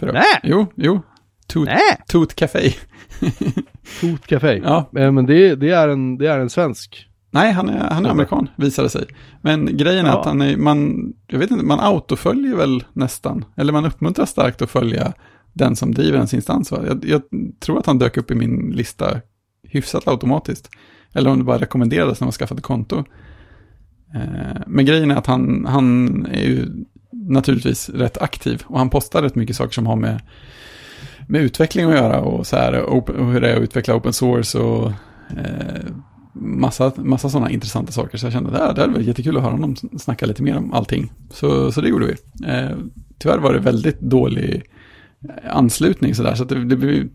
[0.00, 0.40] Nej!
[0.42, 1.00] Jo, jo.
[1.46, 1.68] Toot!
[2.06, 2.72] Toot Café.
[3.86, 4.60] Food Café.
[4.64, 4.90] Ja.
[4.98, 7.08] Eh, Men det, det, är en, det är en svensk.
[7.30, 9.04] Nej, han är, han är amerikan, visade sig.
[9.42, 10.20] Men grejen är Ja.
[10.20, 13.44] att han är, man, jag vet inte, man autoföljer väl nästan.
[13.56, 15.12] Eller man uppmuntrar starkt att följa
[15.52, 16.70] den som driver ens instans.
[16.70, 17.22] Jag, jag
[17.60, 19.20] tror att han dök upp i min lista
[19.62, 20.70] hyfsat automatiskt.
[21.12, 23.04] Eller om det bara rekommenderades när man skaffade konto.
[24.14, 26.66] Eh, men grejen är att han, han är ju
[27.12, 28.62] naturligtvis rätt aktiv.
[28.66, 30.20] Och han postar rätt mycket saker som har med,
[31.26, 32.20] med utveckling att göra.
[32.20, 34.92] Och, så här, och hur det är att utveckla open source och
[35.30, 35.86] eh,
[36.32, 38.18] massa, massa sådana intressanta saker.
[38.18, 40.72] Så jag kände att det hade varit jättekul att höra honom snacka lite mer om
[40.72, 41.12] allting.
[41.30, 42.14] Så, så det gjorde vi.
[42.46, 42.76] Eh,
[43.18, 44.62] tyvärr var det väldigt dålig
[45.28, 46.34] eh, anslutning sådär.
[46.34, 47.08] Så att det, det blev,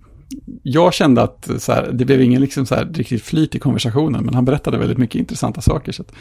[0.63, 4.25] jag kände att så här, det blev ingen liksom så här riktigt flyt i konversationen.
[4.25, 5.91] Men han berättade väldigt mycket intressanta saker.
[5.91, 6.11] Så att,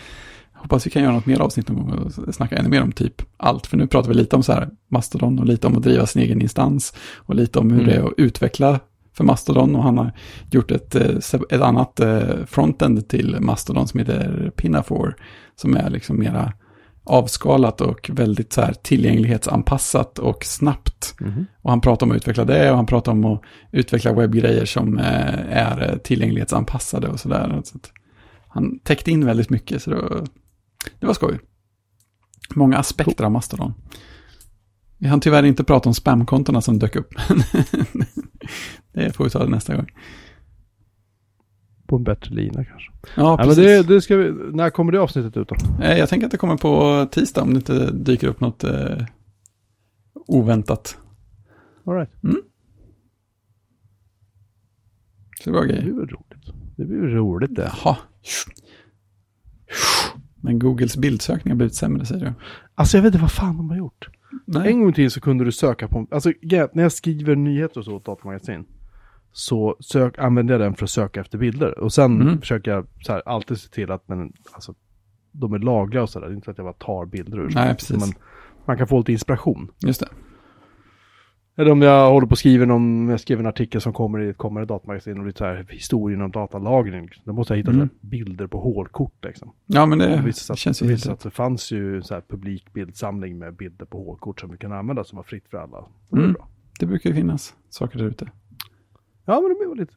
[0.62, 3.22] hoppas vi kan göra något mer avsnitt någon gång och snacka ännu mer om typ
[3.36, 3.66] allt.
[3.66, 6.22] För nu pratar vi lite om så här Mastodon och lite om att driva sin
[6.22, 6.94] egen instans.
[7.16, 7.90] Och lite om hur Mm.
[7.90, 8.80] det är att utveckla
[9.16, 9.76] för Mastodon.
[9.76, 10.12] Och han har
[10.50, 15.14] gjort ett, eh, ett annat eh, frontend till Mastodon som heter Pinafore.
[15.56, 16.52] Som är liksom mera
[17.04, 21.14] avskalat och väldigt så här tillgänglighetsanpassat och snabbt.
[21.62, 23.42] Och han pratar om att utveckla det och han pratar om att
[23.72, 27.60] utveckla webbgrejer som eh, är tillgänglighetsanpassade och sådär.
[27.64, 27.78] Så
[28.48, 30.24] han täckte in väldigt mycket så det var,
[30.98, 31.38] det var skoj.
[32.54, 33.74] Många aspekter av Mastodon.
[34.98, 37.08] Vi hann tyvärr inte prata om spamkontona som dök upp.
[38.92, 39.86] det får vi ta nästa gång.
[41.86, 42.92] På en bättre lina kanske.
[43.02, 43.64] Ja, Ja, men precis.
[43.64, 45.56] det, det ska vi, när kommer det avsnittet ut då?
[45.84, 49.04] Eh, Jag tänker att det kommer på tisdag om det inte dyker upp något eh,
[50.14, 50.98] oväntat.
[51.86, 52.10] All right.
[55.44, 56.46] Så det var Det blir väl roligt.
[56.76, 57.72] Det blir roligt det.
[57.84, 57.96] Jaha.
[60.40, 62.32] Men Googles bildsökning har blivit sämre, säger du.
[62.74, 64.08] Alltså jag vet inte vad fan de har gjort.
[64.44, 64.70] Nej.
[64.72, 66.32] En gång till så kunde du söka på, alltså
[66.72, 68.64] när jag skriver nyheter och så åt datamagasin.
[69.32, 71.78] Så sök, använder jag den för att söka efter bilder.
[71.78, 72.40] Och sen Mm.
[72.40, 74.74] försöker jag så här, alltid se till att den, alltså,
[75.32, 76.26] de är lagliga och sådär.
[76.26, 77.50] Det är inte så att jag bara tar bilder ur.
[77.54, 78.00] Nej, precis.
[78.00, 78.08] Men
[78.66, 79.70] man kan få lite inspiration.
[79.78, 80.08] Just det.
[81.60, 84.28] Eller om jag håller på att skriva någon, jag skriver en artikel som kommer i
[84.28, 87.02] ett kommande datamagasin och lite så här historien om datalagring.
[87.04, 87.22] liksom.
[87.26, 87.88] Då måste jag hitta Mm.
[88.00, 89.52] bilder på hålkort liksom.
[89.66, 92.22] Ja, men Och det, visst att, känns visst att det fanns ju en så här
[92.28, 95.84] publik bildsamling med bilder på hålkort som vi kan använda som var fritt för alla.
[96.10, 96.32] Det Mm.
[96.32, 96.48] bra.
[96.80, 98.28] Det brukar ju finnas saker där ute.
[99.24, 99.92] Ja, men de var lite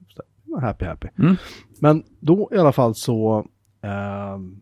[0.62, 1.08] happy happy.
[1.20, 1.36] Mm.
[1.80, 3.48] Men då i alla fall så,
[3.82, 4.60] ehm,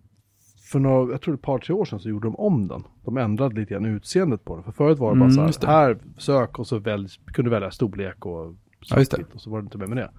[0.72, 2.84] för några, jag tror ett par, tre år sedan så gjorde de om den.
[3.06, 4.64] De ändrade lite grann utseendet på den.
[4.64, 5.68] För förut var det bara Mm, så just det.
[5.68, 8.56] här, här sök och så välj, kunde du välja storlek och
[8.90, 10.12] Ja, och så var det inte mer med det.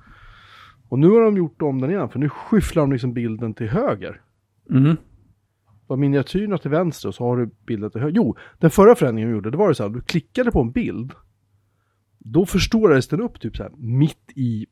[0.89, 3.69] Och nu har de gjort om den igen, för nu skyfflar de liksom bilden till
[3.69, 4.21] höger.
[4.71, 4.97] Mm.
[5.87, 8.17] var miniatyrerna till vänster och så har du bilden till höger.
[8.17, 10.71] Jo, den förra förändringen vi gjorde, det var det så här, du klickade på en
[10.73, 11.13] bild,
[12.19, 14.67] då förstorades den upp typ så här mitt i,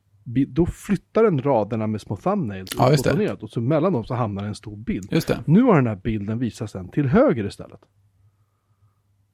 [0.49, 3.33] då flyttar den raderna med små thumbnails Ja, just det.
[3.33, 5.09] och så mellan dem så hamnar en stor bild.
[5.13, 5.39] Just det.
[5.47, 7.81] Nu har den här bilden visats sen till höger istället.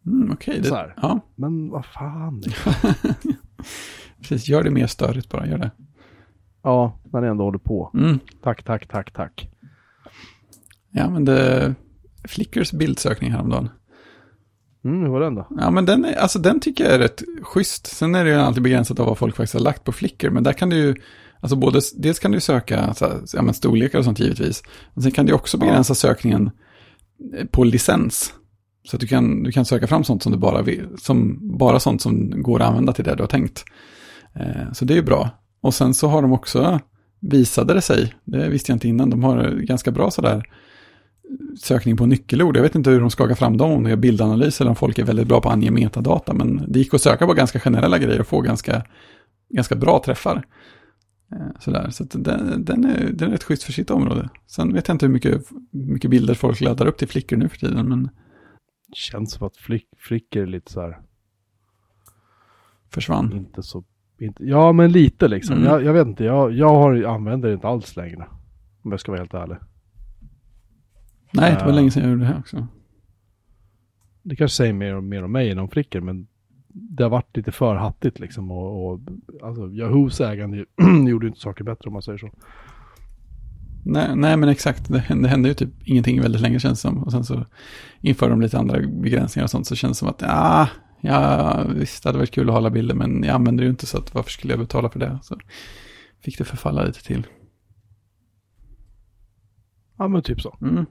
[0.07, 2.43] Mm, Okej, Så det, ja, Men vad fan.
[4.21, 4.49] precis.
[4.49, 5.71] Gör det mer störigt bara, gör det.
[6.63, 7.91] ja, när det ändå håller på.
[7.95, 8.19] Mm.
[8.43, 9.51] Tack, tack, tack, tack.
[10.91, 11.75] Ja, men det...
[12.29, 13.69] Flickrs bildsökning häromdagen.
[14.87, 15.47] Mm, hur var den då?
[15.51, 17.87] Ja, men den, är, alltså, den tycker jag är rätt schysst.
[17.87, 20.31] Sen är det ju alltid begränsat av vad folk faktiskt har lagt på Flickr.
[20.31, 20.95] Men där kan du ju,
[21.41, 24.63] alltså både, dels kan du söka så här, ja, men storlekar och sånt givetvis.
[24.95, 26.51] Men sen kan du också begränsa sökningen
[27.35, 28.33] eh, på licens.
[28.85, 31.81] Så att du kan, du kan söka fram sånt som du bara vill, som, bara
[31.81, 33.65] sånt som går att använda till det du har tänkt.
[34.35, 35.31] Eh, så det är ju bra.
[35.61, 36.81] Och sen så har de också,
[37.21, 40.45] visade det sig, det visste jag inte innan, de har ganska bra sådär
[41.59, 42.57] sökning på nyckelord.
[42.57, 44.99] Jag vet inte hur de skakar fram dem, om det är bildanalys eller om folk
[44.99, 46.35] är väldigt bra på att ange metadata.
[46.35, 48.83] Men det gick att söka på ganska generella grejer och få ganska,
[49.49, 50.45] ganska bra träffar.
[51.33, 54.29] Eh, Sådär, så den, den, är, den är rätt schysst för sitt område.
[54.47, 57.57] Sen vet jag inte hur mycket, mycket bilder folk laddar upp till flickor nu för
[57.59, 58.09] tiden, men
[58.93, 60.99] Känns som att flick, flickor är lite så här,
[62.91, 63.33] försvann.
[63.33, 63.85] inte så,
[64.21, 65.57] inte, ja men lite liksom.
[65.57, 65.69] Mm.
[65.69, 68.27] Jag, jag vet inte, jag, jag har, använder det inte alls längre.
[68.83, 69.57] Om jag ska vara helt ärlig.
[71.33, 71.75] Nej, det var Ja.
[71.75, 72.67] länge sedan jag gjorde det här också.
[74.23, 76.27] Det kanske säger mer mer om mig än om flickor, men
[76.69, 78.51] det har varit lite för hattigt liksom.
[78.51, 79.01] Och, och
[79.43, 80.65] alltså, Yahoos ägande
[81.09, 82.31] gjorde inte saker bättre om man säger så.
[83.85, 87.03] Nej, nej men exakt, det hände, det hände ju typ ingenting väldigt länge känns som.
[87.03, 87.47] Och sen så
[88.01, 90.69] införde de lite andra begränsningar och sånt, så känns det som att ja,
[91.01, 93.87] ja, visst det hade varit kul att hålla bilder, men jag använder det ju inte
[93.87, 95.19] så att varför skulle jag betala för det?
[95.23, 95.39] Så
[96.21, 97.27] fick det förfalla lite till.
[99.99, 100.57] Ja men typ så.
[100.61, 100.87] Mm.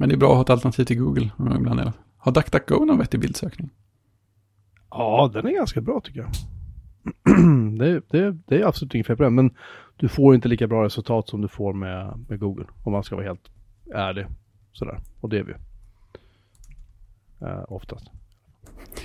[0.00, 1.30] Men det är bra att ha ett alternativ till Google.
[1.38, 1.92] Ibland är det.
[2.16, 3.70] Har DuckDuckGo någon vettig bildsökning?
[4.90, 6.30] Ja, den är ganska bra tycker jag.
[7.78, 9.54] det, det, det är absolut inget fel på den, men
[9.96, 12.66] du får inte lika bra resultat som du får med, med Google.
[12.82, 13.50] Om man ska vara helt
[13.94, 14.26] ärlig.
[14.72, 15.00] Sådär.
[15.20, 15.54] Och det är vi.
[17.46, 18.10] Eh, oftast.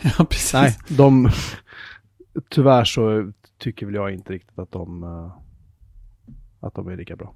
[0.17, 0.53] ja, precis.
[0.53, 1.29] Nej, de...
[2.49, 5.03] Tyvärr så tycker väl jag inte riktigt att de...
[5.03, 5.31] eh,
[6.59, 7.33] att de är lika bra.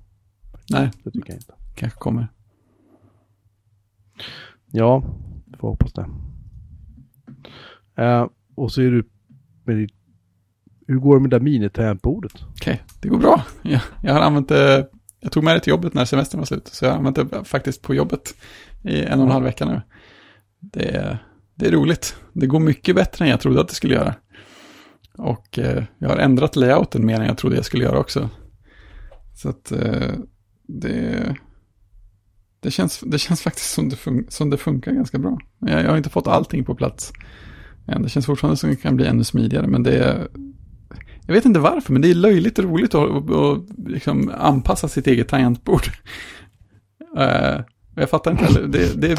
[0.70, 1.54] Nej, Det tycker jag inte.
[1.76, 2.28] kanske kommer.
[4.72, 5.04] Ja,
[5.46, 6.06] vi får hoppas det.
[8.04, 9.10] Eh, och så är du
[9.66, 9.94] med ditt...
[10.88, 12.34] Hur går det med det där minitangentbordet?
[12.50, 13.44] Okej, det går bra.
[13.62, 14.90] Jag, jag har använt det,
[15.20, 16.68] jag tog med det till jobbet när semestern var slut.
[16.68, 18.36] Så jag har använt det faktiskt på jobbet
[18.84, 19.82] i en och en halv vecka nu.
[20.60, 21.18] Det är,
[21.56, 22.16] det är roligt.
[22.34, 24.16] Det går mycket bättre än jag trodde att det skulle göra.
[25.18, 28.30] Och eh, jag har ändrat layouten mer än jag trodde jag skulle göra också.
[29.36, 30.12] Så att eh,
[30.68, 31.36] det,
[32.60, 33.98] det, känns, det känns faktiskt som det,
[34.28, 35.38] som det funkar ganska bra.
[35.60, 37.14] Jag, jag har inte fått allting på plats.
[37.88, 38.02] än.
[38.02, 40.28] Det känns fortfarande som det kan bli ännu smidigare, men det är
[41.30, 45.08] jag vet inte varför, men det är löjligt roligt att, att, att liksom anpassa sitt
[45.08, 45.82] eget tangentbord.
[47.18, 47.62] Uh,
[47.96, 48.68] jag fattar inte heller.
[48.68, 49.16] Det, det,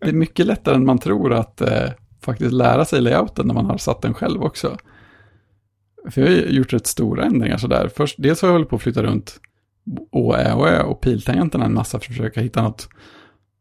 [0.00, 1.90] det är mycket lättare än man tror att uh,
[2.22, 4.76] faktiskt lära sig layouten när man har satt den själv också.
[6.10, 7.90] För jag har gjort rätt stora ändringar sådär.
[7.96, 9.40] Först, dels har jag hållit på att flytta runt
[10.10, 12.88] Å, Ä och Ö och piltangenterna en massa för att försöka hitta något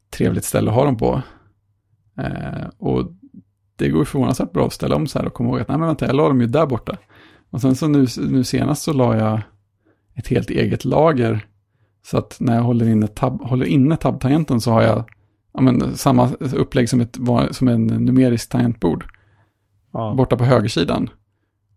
[0.09, 1.21] trevligt ställe att ha dem på.
[2.19, 3.11] Uh, och
[3.75, 5.77] det går ju förvånansvärt bra att ställa om så här och komma ihåg att nej
[5.77, 6.97] men vänta, jag la dem ju där borta.
[7.49, 9.41] Och sen så nu, nu senast så la jag
[10.15, 11.45] ett helt eget lager.
[12.05, 15.09] Så att när jag håller inne, tab, håller inne tab-tangenten så har jag
[15.53, 17.17] ja, men, samma upplägg som, ett,
[17.51, 19.05] som en numerisk tangentbord.
[19.93, 20.13] Ja.
[20.17, 21.09] Borta på högersidan.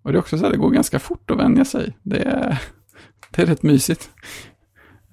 [0.03, 1.97] Och det är också så här, det går ganska fort att vänja sig.
[2.03, 2.63] Det är,
[3.33, 4.11] det är rätt mysigt.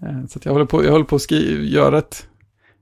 [0.02, 2.28] Eh, så att jag håller på, jag håller på att göra ett,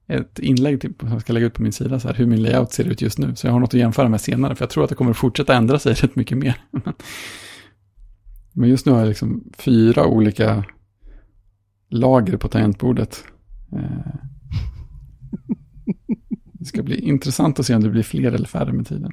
[0.07, 2.41] ett inlägg till, som jag ska lägga ut på min sida, så här, hur min
[2.41, 3.35] layout ser ut just nu.
[3.35, 5.17] Så jag har något att jämföra med senare, för jag tror att det kommer att
[5.17, 6.61] fortsätta ändra sig rätt mycket mer.
[8.53, 10.63] Men just nu har jag liksom fyra olika
[11.89, 13.23] lager på tangentbordet.
[13.71, 14.15] Eh,
[16.53, 19.11] det ska bli intressant att se om det blir fler eller färre med tiden.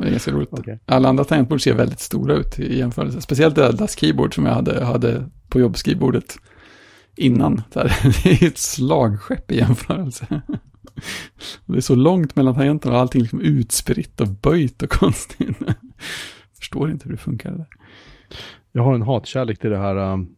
[0.00, 0.48] Det är ganska roligt.
[0.52, 0.80] Okej.
[0.86, 3.20] Alla andra tangentbord ser väldigt stora ut i jämförelse.
[3.20, 6.38] Speciellt det där Das Keyboard som jag hade, hade på jobbskrivbordet
[7.16, 7.62] innan.
[7.72, 10.42] Det är ett slagskepp i jämförelse.
[11.66, 15.56] Det är så långt mellan tangenterna och allting liksom utspritt och böjt och konstigt.
[16.58, 17.50] Förstår inte hur det funkar.
[17.50, 17.66] Där.
[18.72, 20.28] Jag har en hatkärlek till det här um,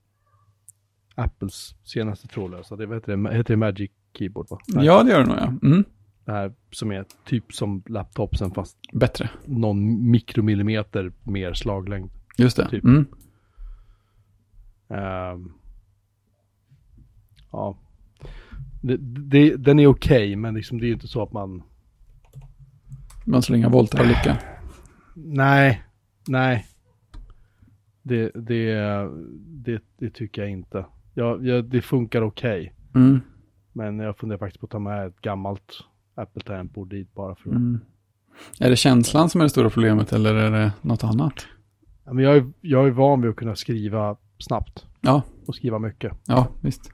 [1.15, 2.77] Apples senaste trådlösa.
[2.77, 4.59] Det vad heter det, heter det Magic Keyboard va?
[4.67, 5.55] Ja, det gör det nog, ja.
[5.63, 5.85] Mm.
[6.25, 9.31] Det här som är typ som laptopsen fast Bättre.
[9.45, 12.11] någon mikromillimeter mer slaglängd.
[12.39, 12.69] Just det.
[12.69, 12.85] Typ.
[12.85, 13.07] Mm.
[14.89, 15.53] Ehm,
[17.53, 17.79] ja.
[18.83, 21.63] Det, det, den är okej, men liksom det är inte så att man...
[23.25, 24.39] Man inga volter av lycka.
[25.15, 25.83] Nej,
[26.29, 26.67] nej.
[28.03, 28.75] Det, det,
[29.37, 30.87] det, det tycker jag inte.
[31.15, 32.75] Ja, ja, det funkar okej.
[32.95, 33.21] Mm.
[33.73, 35.85] Men jag funderar faktiskt på att ta med ett gammalt
[36.15, 37.51] Apple tangentbord dit bara för.
[37.51, 37.81] Mm.
[38.61, 41.47] Är det känslan som är det stora problemet eller är det något annat?
[42.05, 45.79] Ja, Men jag, är, jag är van vid att kunna skriva snabbt Ja, och skriva
[45.79, 46.13] mycket.
[46.27, 46.93] ja visst.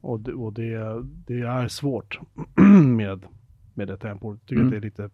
[0.00, 2.18] Och det, och det, det är svårt
[2.96, 3.22] med,
[3.74, 4.40] med ett tangentbord.
[4.40, 4.66] Tycker Mm.
[4.66, 5.10] att det är lite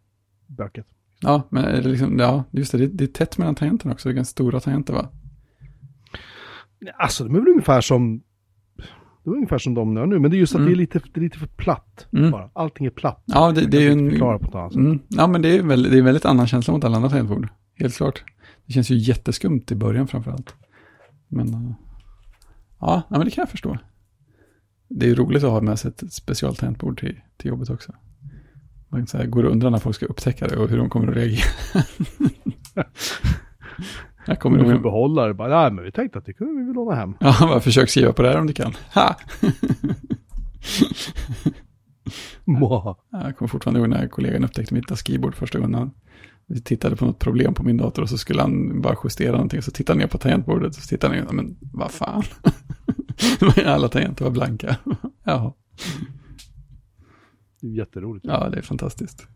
[0.46, 0.88] bökigt.
[1.20, 4.08] Ja, men är det liksom, ja, just det, det, det är tätt mellan tangenterna också,
[4.08, 5.08] det är ganska stora tangenter va?
[6.98, 8.22] Alltså de är väl ungefär som
[9.24, 10.68] det är ungefär som de nu, men det är just att Mm.
[10.70, 12.06] det, är lite, det är lite för platt.
[12.12, 12.30] Mm.
[12.30, 12.50] Bara.
[12.52, 13.22] Allting är platt.
[13.26, 14.10] Ja, det, det är ju en...
[14.10, 14.80] förklara på ett annat sätt.
[14.80, 17.08] Mm, ja, men det är, väl, det är en väldigt annan känsla mot alla andra
[17.10, 17.48] tangentbord.
[17.74, 18.24] Helt klart.
[18.66, 20.54] Det känns ju jätteskumt i början framförallt.
[21.28, 21.72] Men, eh,
[22.80, 23.78] ja, ja, men det kan jag förstå.
[24.88, 27.92] Det är ju roligt att ha med sig ett specialtangentbord till, till jobbet också.
[28.88, 31.08] Man så här, går och undrar när folk ska upptäcka det och hur de kommer
[31.08, 31.44] att reagera.
[34.26, 35.34] jag kommer ihåg, behålla det.
[35.34, 37.14] Bara, nej, men vi tänkte att det kunde vi väl låna hem.
[37.20, 38.72] ja, bara försök skriva på det här om du kan.
[38.94, 39.16] Ha!
[43.10, 45.74] Jag kommer fortfarande ihåg när kollegan upptäckte mitt keyboard första gången.
[45.74, 45.90] Han
[46.52, 49.62] vi tittade på något problem på min dator och så skulle han bara justera någonting.
[49.62, 52.22] Så tittade han ner på tangentbordet och så tittade han ner, men vad fan.
[53.66, 54.76] Alla tangenter var blanka.
[55.24, 55.56] ja,
[57.60, 58.26] Det är jätteroligt.
[58.28, 59.26] ja, det är fantastiskt.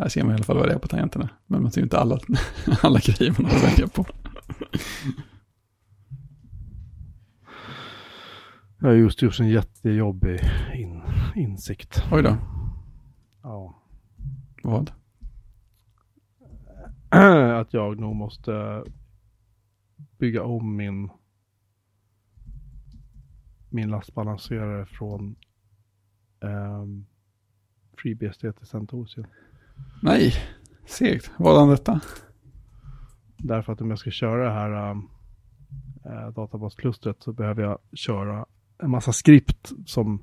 [0.00, 1.28] Här ser man i alla fall vad det är på tangenterna.
[1.46, 2.18] Men man ser ju inte alla,
[2.82, 4.06] alla grejer man har att välja på.
[8.78, 10.40] Jag har just gjort en jättejobbig
[10.74, 11.02] in,
[11.36, 12.02] insikt.
[12.12, 12.36] Oj då,
[13.42, 13.82] Ja.
[14.62, 14.92] vad?
[17.60, 18.84] att jag nog måste
[20.18, 21.10] bygga om min
[23.68, 25.36] min lastbalanserare från
[26.40, 27.06] um,
[27.96, 29.16] FreeBSD till CentOS.
[30.02, 30.34] Nej,
[30.86, 31.30] segt.
[31.38, 32.00] Vadan detta?
[33.36, 38.46] Därför att om jag ska köra det här uh, databasklustret så behöver jag köra
[38.82, 40.22] en massa skript som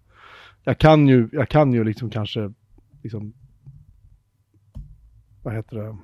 [0.64, 2.53] jag kan ju, jag kan ju liksom kanske
[3.03, 3.34] liksom
[5.43, 5.97] vad heter det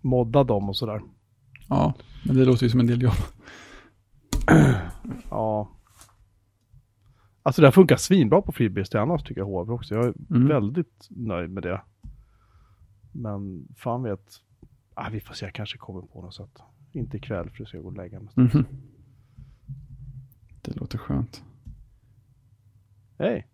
[0.00, 1.00] modda dem och sådär.
[1.68, 3.14] Ja, men det låter ju som en del jobb.
[5.30, 5.70] Ja.
[7.42, 9.94] Alltså det här funkar svinbra på FreeBSD annars tycker jag HV också.
[9.94, 10.48] Jag är Mm.
[10.48, 11.80] väldigt nöjd med det.
[13.12, 14.40] Men fan vet.
[14.94, 16.58] Ah, vi får se, jag kanske kommer på något sätt.
[16.92, 18.32] Inte ikväll för det ska gå och lägga mig.
[18.36, 18.64] Mhm.
[20.62, 21.44] Det låter skönt.
[23.18, 23.46] Hej.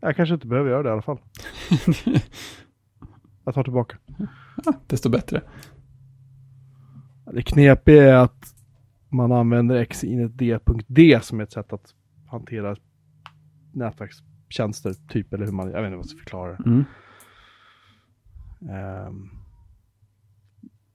[0.00, 1.18] Jag kanske inte behöver göra det i alla fall.
[3.44, 3.96] Jag tar tillbaka.
[4.86, 5.42] Desto bättre.
[7.32, 8.54] Det knepiga är att
[9.08, 11.94] man använder xinetd.d som ett sätt att
[12.32, 12.76] hantera
[13.72, 16.64] nätverkstjänster, typ, eller hur man, jag vet inte vad jag ska förklara det.
[16.66, 16.84] Mm.
[18.70, 19.30] Ehm,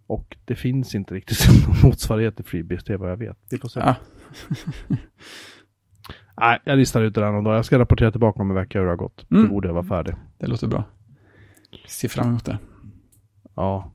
[0.08, 3.38] och det finns inte riktigt någon motsvarighet till FreeBSD vad jag vet.
[3.50, 3.80] Vi får se.
[3.80, 3.96] Ja.
[6.40, 7.58] Nej, jag listar ut det där någon dag.
[7.58, 9.32] Jag ska rapportera tillbaka om en vecka hur det har gått.
[9.32, 9.44] Mm.
[9.44, 10.16] Då borde jag vara färdig.
[10.38, 10.84] Det låter bra.
[11.88, 12.60] Se fram emot det.
[13.56, 13.94] Ja.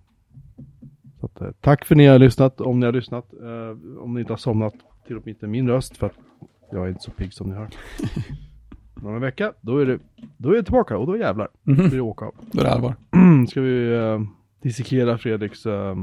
[1.22, 3.32] Att, eh, tack för att ni har lyssnat, om ni har lyssnat.
[3.32, 4.74] Eh, om ni inte har somnat
[5.06, 6.16] till och med inte min röst, för att
[6.72, 7.68] jag är inte så pigg som ni hör.
[8.94, 9.98] Men Om en vecka, då är det,
[10.36, 11.48] då är jag tillbaka och då jävlar.
[11.62, 11.84] Då Mhm.
[11.86, 12.34] är det åka av.
[12.52, 12.94] Då är det allvar.
[13.50, 14.20] Ska vi uh,
[14.62, 15.94] dissekera Fredriks uh,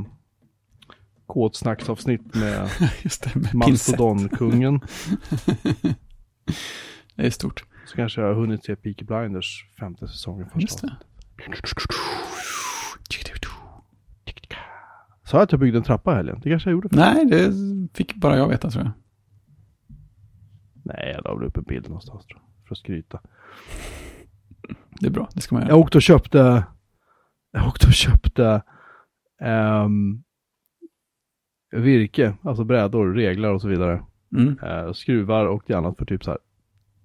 [1.26, 2.70] kodsnacksavsnitt med
[3.04, 3.54] Just det, med.
[3.56, 4.80] Mastodonkungen.
[7.16, 7.64] Det är stort.
[7.86, 10.94] Så kanske jag har hunnit se Peaky Blinders femte säsongen första det.
[15.24, 16.40] Sa jag att jag byggde en trappa i helgen?
[16.44, 16.88] Det kanske jag gjorde.
[16.92, 17.54] Nej, det
[17.94, 18.92] fick bara jag veta tror jag.
[20.94, 22.68] Nej, jag la väl upp en bild någonstans tror jag.
[22.68, 23.20] För att skryta.
[25.00, 25.72] Det är bra, det ska man göra.
[25.72, 26.64] Jag åkte och köpte,
[27.52, 28.62] jag åkte och köpte
[29.42, 30.24] ehm,
[31.72, 34.04] virke, alltså brädor, reglar och så vidare.
[34.38, 34.60] Mm.
[34.64, 36.40] Eh, skruvar och det annat för typ så här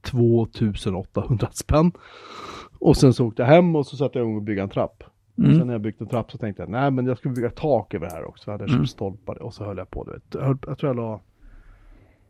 [0.02, 1.92] 2800 spänn.
[2.78, 5.02] Och sen så åkte jag hem och så satte jag igång och bygga en trapp.
[5.36, 5.66] Och sen Mm.
[5.66, 8.10] när jag byggt en trapp så tänkte jag, nej men jag ska bygga tak över
[8.10, 8.50] här också.
[8.50, 8.86] Jag hade Mm.
[8.86, 10.22] stolpar och så höll jag på, du vet.
[10.34, 11.20] Jag, jag tror jag la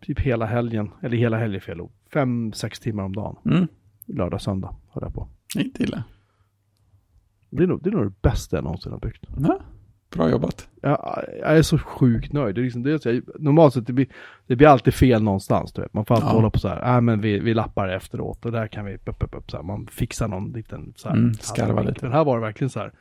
[0.05, 1.93] typ hela helgen, eller hela helgen fel ord.
[2.13, 3.37] Fem, sex timmar om dagen.
[3.45, 3.67] Mm.
[4.07, 5.29] Lördag, söndag höll jag på.
[5.59, 6.05] Inte illa.
[7.51, 9.25] Det är nog det, är nog det bästa jag någonsin har byggt.
[9.39, 9.61] Ja,
[10.11, 10.69] bra jobbat.
[10.83, 12.55] Jag, jag är så sjukt nöjd.
[12.55, 14.07] Det är liksom det, är så jag, normalt sett, det blir,
[14.47, 15.73] det blir alltid fel någonstans.
[15.73, 15.95] Du vet.
[15.95, 16.33] Man får alltid Ja.
[16.33, 19.09] hålla på så här, äh, men vi, vi lappar efteråt och där kan vi, upp,
[19.23, 19.65] upp, upp, så här.
[19.65, 21.17] man fixar någon liten så här.
[21.17, 21.99] Mm, skarva lite.
[22.05, 22.93] Men här var det verkligen så här,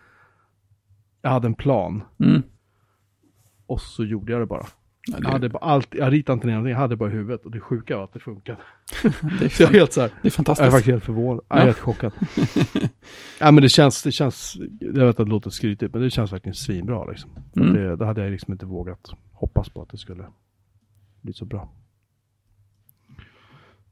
[1.21, 2.41] jag hade en plan Mm.
[3.65, 4.65] och så gjorde jag det bara.
[5.07, 7.45] Ja, Jag, hade bara allt, jag ritade inte ner någonting, jag hade bara i huvudet
[7.45, 8.57] och det sjuka var att det funkade.
[9.39, 10.71] det, Så jag är är, helt så här, det är jag är fantastiskt.
[10.71, 12.13] faktiskt helt förvånad, jag är helt chockad.
[13.39, 16.33] ja men det känns, det känns, jag vet att det låter skrytigt, men det känns
[16.33, 17.31] verkligen svinbra liksom.
[17.55, 17.73] Mm.
[17.73, 20.25] Det, det hade jag liksom inte vågat hoppas på att det skulle
[21.21, 21.73] bli så bra.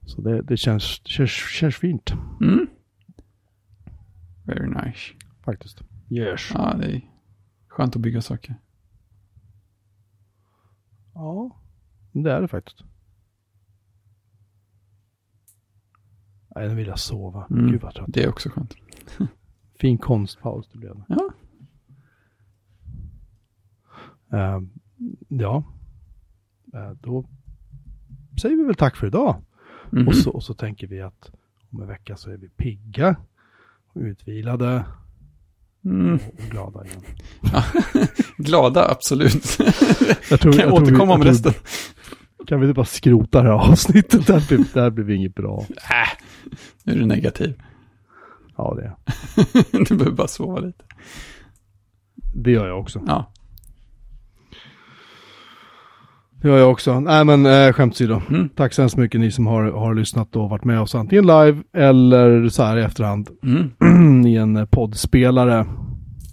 [0.05, 2.68] Så det, det känns, det känns, känns fint Mm.
[4.45, 5.14] Very nice.
[5.45, 5.82] faktiskt.
[6.09, 6.49] Yes.
[6.53, 7.01] Ja, det är
[7.68, 8.55] skönt att bygga saker.
[11.14, 11.57] Ja,
[12.12, 12.84] det är det faktiskt.
[16.55, 17.47] Nej, nu vill jag sova.
[17.49, 17.72] Mm.
[17.72, 18.09] Gud vad trött.
[18.09, 18.76] Det är också skönt.
[19.80, 21.03] Fin konstpaus det blev.
[21.07, 21.30] Ja.
[24.38, 24.70] Ehm,
[25.28, 25.64] ja,
[26.74, 27.26] Eh, då
[28.41, 29.41] säger vi väl tack för idag.
[29.89, 30.07] Mhm.
[30.07, 31.32] Och, så, och så tänker vi att
[31.70, 33.16] om en vecka så är vi pigga,
[33.88, 34.86] och utvilade
[35.86, 36.16] Mm.
[36.16, 36.22] och,
[36.52, 37.02] glada igen.
[37.54, 37.64] Ja.
[38.38, 39.58] Glada, absolut.
[40.30, 41.64] Jag tror, kan jag, vi- återkomma med jag tror- resten?
[42.48, 44.28] Kan vi inte bara skrota det här avsnittet?
[44.28, 45.66] Det här blir, det här blir inget bra.
[45.70, 46.20] Äh,
[46.84, 47.62] nu är du negativ.
[48.58, 48.96] Ja, det,
[49.90, 50.84] du behöver bara sova lite.
[52.34, 53.02] det gör jag också.
[53.08, 53.31] Ja.
[56.42, 57.00] Det gör jag också.
[57.00, 58.22] Nej men eh, skämt åsido.
[58.30, 58.50] Mm.
[58.50, 61.64] Tack så hemskt mycket ni som har, har lyssnat och varit med oss antingen live
[61.74, 64.26] eller så här i efterhand Mm.
[64.28, 65.66] i en poddspelare.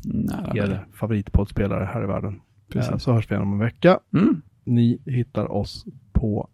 [0.04, 2.40] Nära Er favoritpoddspelare här i världen.
[2.72, 2.90] Precis.
[2.90, 3.98] Eh, Så hörs vi igen om en vecka.
[4.14, 4.42] Mm.
[4.64, 6.48] Ni hittar oss på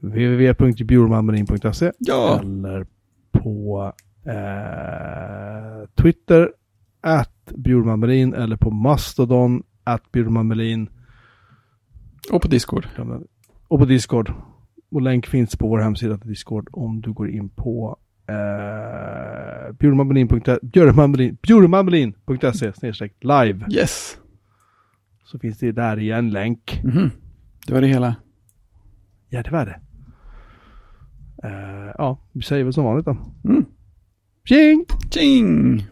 [0.00, 2.38] www.bjurmanmarin.se Ja.
[2.42, 2.86] eller
[3.32, 3.92] på
[4.26, 6.50] eh, Twitter
[7.00, 10.88] at bjurmanmarin eller på Mastodon at bjurmanmarin
[12.32, 12.86] Och på Discord.
[13.68, 14.32] och på Discord.
[14.90, 17.96] Och länk finns på vår hemsida till Discord om du går in på
[18.28, 19.74] eh,
[22.74, 24.18] snedstreck live Yes.
[25.24, 26.80] så finns det där i en länk.
[26.84, 27.10] Mhm.
[27.66, 28.16] Det var det hela.
[29.28, 29.80] Ja, det var det.
[31.48, 33.16] Eh, ja, vi säger väl som vanligt då.
[33.44, 33.64] Mm.
[34.44, 34.84] Tjing!
[35.10, 35.86] Tjing!